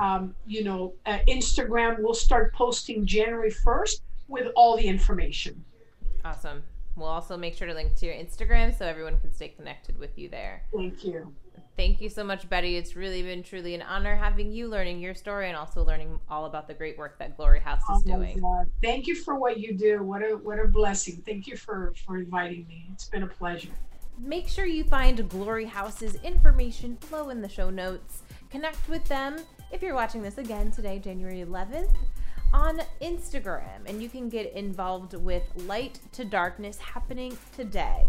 um, 0.00 0.34
you 0.46 0.64
know, 0.64 0.94
Instagram 1.06 2.02
will 2.02 2.14
start 2.14 2.52
posting 2.52 3.06
January 3.06 3.52
1st 3.52 4.00
with 4.28 4.48
all 4.56 4.76
the 4.76 4.86
information. 4.86 5.64
Awesome. 6.24 6.64
We'll 6.96 7.08
also 7.08 7.36
make 7.36 7.54
sure 7.54 7.66
to 7.66 7.74
link 7.74 7.94
to 7.96 8.06
your 8.06 8.14
Instagram 8.14 8.76
so 8.76 8.86
everyone 8.86 9.20
can 9.20 9.32
stay 9.32 9.48
connected 9.48 9.98
with 9.98 10.18
you 10.18 10.28
there. 10.28 10.62
Thank 10.74 11.04
you. 11.04 11.34
Thank 11.76 12.00
you 12.00 12.08
so 12.08 12.24
much, 12.24 12.48
Betty. 12.48 12.76
It's 12.76 12.96
really 12.96 13.22
been 13.22 13.42
truly 13.42 13.74
an 13.74 13.82
honor 13.82 14.16
having 14.16 14.50
you 14.50 14.66
learning 14.66 15.00
your 15.00 15.14
story 15.14 15.48
and 15.48 15.56
also 15.56 15.84
learning 15.84 16.18
all 16.30 16.46
about 16.46 16.66
the 16.68 16.72
great 16.72 16.96
work 16.96 17.18
that 17.18 17.36
Glory 17.36 17.60
House 17.60 17.82
is 17.82 18.02
oh 18.06 18.16
doing. 18.16 18.40
God. 18.40 18.70
Thank 18.82 19.06
you 19.06 19.14
for 19.14 19.38
what 19.38 19.60
you 19.60 19.76
do. 19.76 20.02
What 20.02 20.22
a 20.22 20.36
what 20.36 20.58
a 20.58 20.66
blessing. 20.66 21.22
Thank 21.26 21.46
you 21.46 21.56
for 21.56 21.92
for 22.06 22.16
inviting 22.16 22.66
me. 22.66 22.86
It's 22.92 23.08
been 23.08 23.24
a 23.24 23.26
pleasure. 23.26 23.68
Make 24.18 24.48
sure 24.48 24.64
you 24.64 24.84
find 24.84 25.28
Glory 25.28 25.66
House's 25.66 26.14
information 26.22 26.96
below 27.10 27.28
in 27.28 27.42
the 27.42 27.48
show 27.48 27.68
notes. 27.68 28.22
Connect 28.48 28.88
with 28.88 29.04
them 29.04 29.36
if 29.70 29.82
you're 29.82 29.94
watching 29.94 30.22
this 30.22 30.38
again 30.38 30.70
today, 30.70 30.98
January 30.98 31.44
11th, 31.44 31.90
on 32.56 32.80
Instagram, 33.02 33.84
and 33.84 34.02
you 34.02 34.08
can 34.08 34.30
get 34.30 34.50
involved 34.54 35.12
with 35.12 35.42
Light 35.66 36.00
to 36.12 36.24
Darkness 36.24 36.78
happening 36.78 37.36
today. 37.54 38.08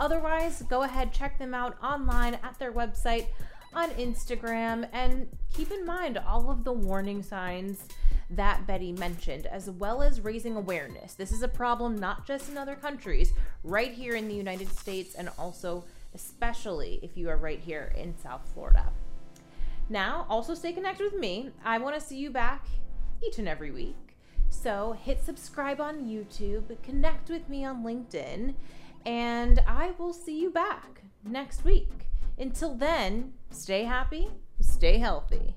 Otherwise, 0.00 0.62
go 0.62 0.82
ahead, 0.82 1.12
check 1.12 1.38
them 1.38 1.54
out 1.54 1.76
online 1.80 2.34
at 2.42 2.58
their 2.58 2.72
website 2.72 3.26
on 3.72 3.90
Instagram, 3.90 4.88
and 4.92 5.28
keep 5.52 5.70
in 5.70 5.86
mind 5.86 6.18
all 6.18 6.50
of 6.50 6.64
the 6.64 6.72
warning 6.72 7.22
signs 7.22 7.86
that 8.30 8.66
Betty 8.66 8.90
mentioned, 8.90 9.46
as 9.46 9.70
well 9.70 10.02
as 10.02 10.20
raising 10.20 10.56
awareness. 10.56 11.14
This 11.14 11.30
is 11.30 11.44
a 11.44 11.48
problem 11.48 11.94
not 11.94 12.26
just 12.26 12.50
in 12.50 12.58
other 12.58 12.74
countries, 12.74 13.32
right 13.62 13.92
here 13.92 14.16
in 14.16 14.26
the 14.26 14.34
United 14.34 14.76
States, 14.76 15.14
and 15.14 15.30
also 15.38 15.84
especially 16.14 16.98
if 17.04 17.16
you 17.16 17.28
are 17.28 17.36
right 17.36 17.60
here 17.60 17.92
in 17.96 18.18
South 18.18 18.42
Florida. 18.54 18.90
Now, 19.88 20.26
also 20.28 20.54
stay 20.54 20.72
connected 20.72 21.04
with 21.04 21.20
me. 21.20 21.50
I 21.64 21.78
want 21.78 21.94
to 21.94 22.00
see 22.00 22.16
you 22.16 22.30
back 22.30 22.66
each 23.22 23.38
and 23.38 23.48
every 23.48 23.70
week. 23.70 24.16
So 24.50 24.96
hit 25.00 25.22
subscribe 25.22 25.80
on 25.80 26.04
YouTube, 26.04 26.80
connect 26.82 27.28
with 27.28 27.48
me 27.48 27.64
on 27.64 27.82
LinkedIn, 27.82 28.54
and 29.04 29.60
I 29.66 29.92
will 29.98 30.12
see 30.12 30.40
you 30.40 30.50
back 30.50 31.02
next 31.24 31.64
week. 31.64 32.08
Until 32.38 32.74
then, 32.74 33.34
stay 33.50 33.84
happy, 33.84 34.28
stay 34.60 34.98
healthy. 34.98 35.56